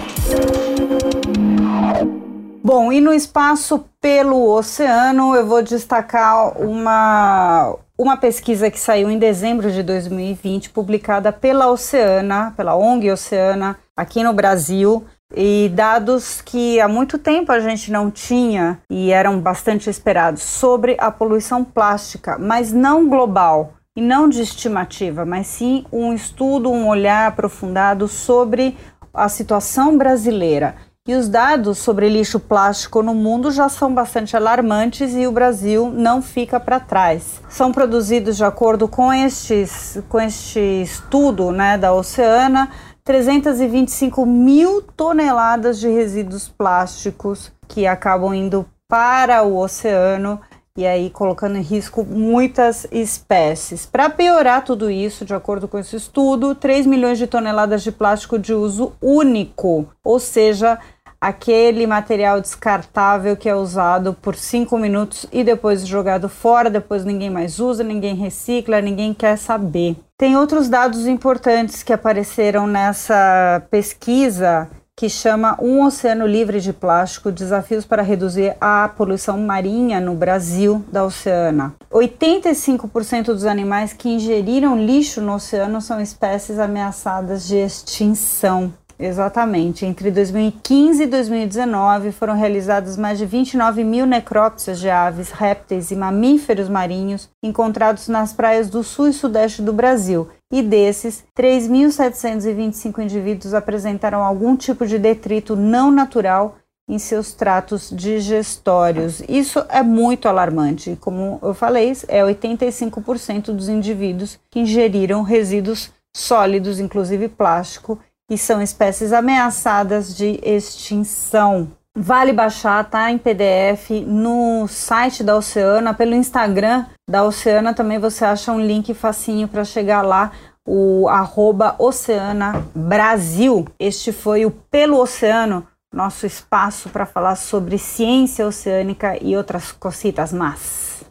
[2.65, 9.19] Bom, e no espaço pelo oceano, eu vou destacar uma, uma pesquisa que saiu em
[9.19, 16.81] dezembro de 2020, publicada pela Oceana, pela ONG Oceana, aqui no Brasil, e dados que
[16.81, 22.37] há muito tempo a gente não tinha e eram bastante esperados sobre a poluição plástica,
[22.39, 28.77] mas não global e não de estimativa, mas sim um estudo, um olhar aprofundado sobre
[29.13, 30.77] a situação brasileira.
[31.05, 35.91] E os dados sobre lixo plástico no mundo já são bastante alarmantes e o Brasil
[35.91, 37.41] não fica para trás.
[37.49, 42.71] São produzidos, de acordo com, estes, com este estudo né, da Oceana,
[43.03, 50.41] 325 mil toneladas de resíduos plásticos que acabam indo para o oceano
[50.77, 53.85] e aí colocando em risco muitas espécies.
[53.85, 58.39] Para piorar tudo isso, de acordo com esse estudo, 3 milhões de toneladas de plástico
[58.39, 60.79] de uso único, ou seja,
[61.21, 67.29] aquele material descartável que é usado por 5 minutos e depois jogado fora, depois ninguém
[67.29, 69.97] mais usa, ninguém recicla, ninguém quer saber.
[70.17, 77.33] Tem outros dados importantes que apareceram nessa pesquisa que chama Um Oceano Livre de Plástico:
[77.33, 81.75] Desafios para reduzir a poluição marinha no Brasil da Oceana.
[81.91, 88.73] 85% dos animais que ingeriram lixo no oceano são espécies ameaçadas de extinção.
[88.99, 89.85] Exatamente.
[89.85, 95.97] Entre 2015 e 2019 foram realizadas mais de 29 mil necrópsias de aves, répteis e
[95.97, 100.29] mamíferos marinhos encontrados nas praias do sul e sudeste do Brasil.
[100.53, 109.23] E desses, 3.725 indivíduos apresentaram algum tipo de detrito não natural em seus tratos digestórios.
[109.27, 110.99] Isso é muito alarmante.
[111.01, 117.99] Como eu falei, é 85% dos indivíduos que ingeriram resíduos sólidos, inclusive plástico,
[118.31, 121.71] e são espécies ameaçadas de extinção.
[121.95, 128.25] Vale baixar, tá em PDF no site da Oceana, pelo Instagram da Oceana também você
[128.25, 130.33] acha um link facinho para chegar lá,
[130.67, 133.67] o arroba Oceana Brasil.
[133.79, 140.33] Este foi o Pelo Oceano, nosso espaço para falar sobre ciência oceânica e outras cositas
[140.33, 141.03] más.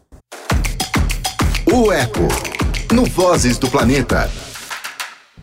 [1.72, 2.26] O Eco,
[2.92, 4.28] no Vozes do Planeta.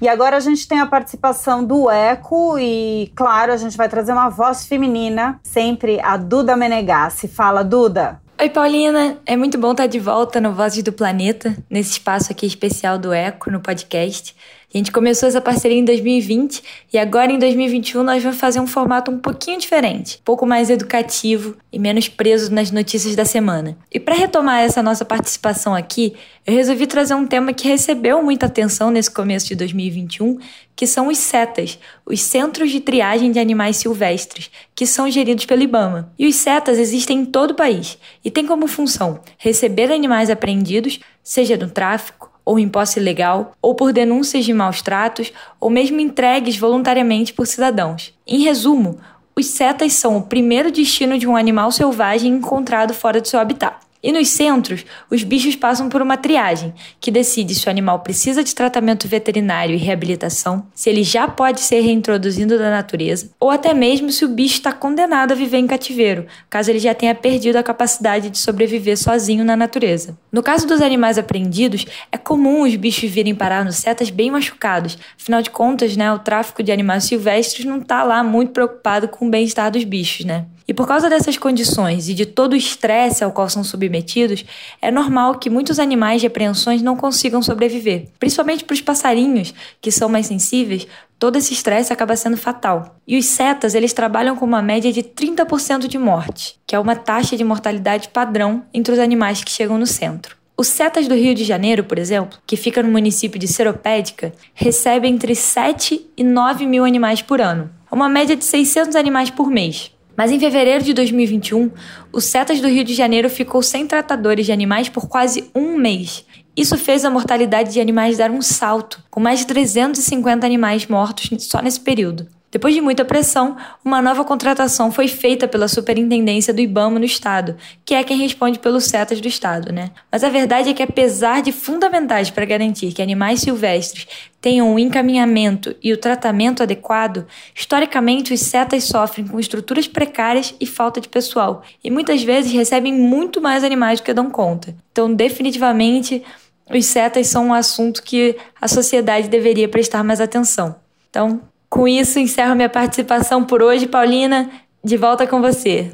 [0.02, 4.14] E agora a gente tem a participação do Eco e, claro, a gente vai trazer
[4.14, 7.28] uma voz feminina, sempre a Duda Menegassi.
[7.28, 8.22] Fala, Duda!
[8.40, 9.18] Oi, Paulina!
[9.26, 13.12] É muito bom estar de volta no Vozes do Planeta, nesse espaço aqui especial do
[13.12, 14.34] Eco, no podcast.
[14.72, 16.62] A gente começou essa parceria em 2020
[16.94, 20.70] e agora em 2021 nós vamos fazer um formato um pouquinho diferente, um pouco mais
[20.70, 23.76] educativo e menos preso nas notícias da semana.
[23.92, 26.14] E para retomar essa nossa participação aqui,
[26.46, 30.38] eu resolvi trazer um tema que recebeu muita atenção nesse começo de 2021,
[30.76, 35.64] que são os CETAs, os Centros de Triagem de Animais Silvestres, que são geridos pelo
[35.64, 36.14] IBAMA.
[36.18, 41.00] E os CETAs existem em todo o país e têm como função receber animais apreendidos,
[41.24, 42.19] seja no tráfico,
[42.50, 47.46] ou em posse ilegal, ou por denúncias de maus tratos, ou mesmo entregues voluntariamente por
[47.46, 48.12] cidadãos.
[48.26, 48.98] Em resumo,
[49.36, 53.78] os setas são o primeiro destino de um animal selvagem encontrado fora do seu habitat.
[54.02, 58.42] E nos centros, os bichos passam por uma triagem, que decide se o animal precisa
[58.42, 63.74] de tratamento veterinário e reabilitação, se ele já pode ser reintroduzido da natureza, ou até
[63.74, 67.58] mesmo se o bicho está condenado a viver em cativeiro, caso ele já tenha perdido
[67.58, 70.18] a capacidade de sobreviver sozinho na natureza.
[70.32, 74.98] No caso dos animais apreendidos, é comum os bichos virem parar nos setas bem machucados,
[75.20, 79.28] afinal de contas, né, o tráfico de animais silvestres não está lá muito preocupado com
[79.28, 80.46] o bem-estar dos bichos, né?
[80.70, 84.46] E por causa dessas condições e de todo o estresse ao qual são submetidos,
[84.80, 88.06] é normal que muitos animais de apreensões não consigam sobreviver.
[88.20, 89.52] Principalmente para os passarinhos,
[89.82, 90.86] que são mais sensíveis,
[91.18, 92.96] todo esse estresse acaba sendo fatal.
[93.08, 96.96] E os setas, eles trabalham com uma média de 30% de morte, que é uma
[96.96, 100.38] taxa de mortalidade padrão entre os animais que chegam no centro.
[100.56, 105.16] Os setas do Rio de Janeiro, por exemplo, que fica no município de Seropédica, recebem
[105.16, 109.92] entre 7 e 9 mil animais por ano, uma média de 600 animais por mês.
[110.20, 111.72] Mas em fevereiro de 2021,
[112.12, 116.26] o Setas do Rio de Janeiro ficou sem tratadores de animais por quase um mês.
[116.58, 121.30] Isso fez a mortalidade de animais dar um salto, com mais de 350 animais mortos
[121.46, 122.28] só nesse período.
[122.52, 127.56] Depois de muita pressão, uma nova contratação foi feita pela Superintendência do IBAMA no Estado,
[127.86, 129.92] que é quem responde pelos setas do Estado, né?
[130.12, 134.08] Mas a verdade é que, apesar de fundamentais para garantir que animais silvestres
[134.42, 140.66] tenham o encaminhamento e o tratamento adequado, historicamente os setas sofrem com estruturas precárias e
[140.66, 144.76] falta de pessoal, e muitas vezes recebem muito mais animais do que dão conta.
[144.92, 146.24] Então, definitivamente,
[146.70, 150.76] os setas são um assunto que a sociedade deveria prestar mais atenção.
[151.10, 153.88] Então, com isso, encerro minha participação por hoje.
[153.88, 154.50] Paulina,
[154.84, 155.92] de volta com você.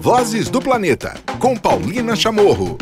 [0.00, 2.78] Vozes do Planeta, com Paulina Chamorro.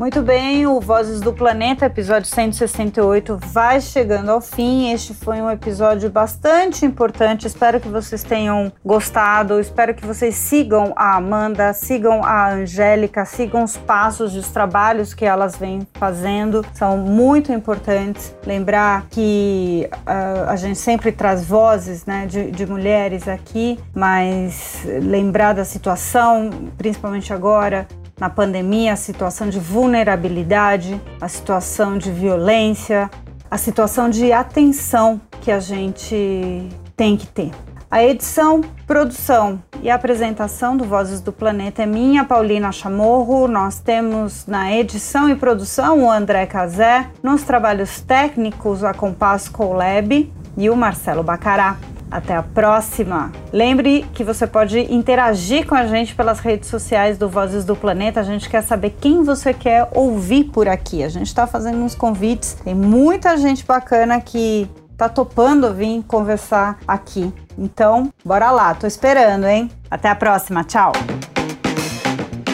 [0.00, 4.90] Muito bem, o Vozes do Planeta, episódio 168, vai chegando ao fim.
[4.90, 7.46] Este foi um episódio bastante importante.
[7.46, 9.60] Espero que vocês tenham gostado.
[9.60, 15.12] Espero que vocês sigam a Amanda, sigam a Angélica, sigam os passos e os trabalhos
[15.12, 16.64] que elas vêm fazendo.
[16.72, 18.34] São muito importantes.
[18.46, 25.52] Lembrar que uh, a gente sempre traz vozes né, de, de mulheres aqui, mas lembrar
[25.52, 26.48] da situação,
[26.78, 27.86] principalmente agora,
[28.20, 33.10] na pandemia, a situação de vulnerabilidade, a situação de violência,
[33.50, 37.50] a situação de atenção que a gente tem que ter.
[37.90, 43.48] A edição, produção e apresentação do Vozes do Planeta é minha, Paulina Chamorro.
[43.48, 50.32] Nós temos na edição e produção o André Cazé, nos trabalhos técnicos a Compasso Colab
[50.56, 51.78] e o Marcelo Bacará.
[52.10, 53.30] Até a próxima!
[53.52, 58.20] Lembre que você pode interagir com a gente pelas redes sociais do Vozes do Planeta.
[58.20, 61.04] A gente quer saber quem você quer ouvir por aqui.
[61.04, 66.78] A gente está fazendo uns convites, tem muita gente bacana que tá topando vir conversar
[66.86, 67.32] aqui.
[67.56, 69.70] Então, bora lá, tô esperando, hein?
[69.90, 70.92] Até a próxima, tchau!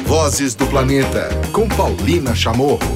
[0.05, 2.96] Vozes do Planeta, com Paulina Chamorro.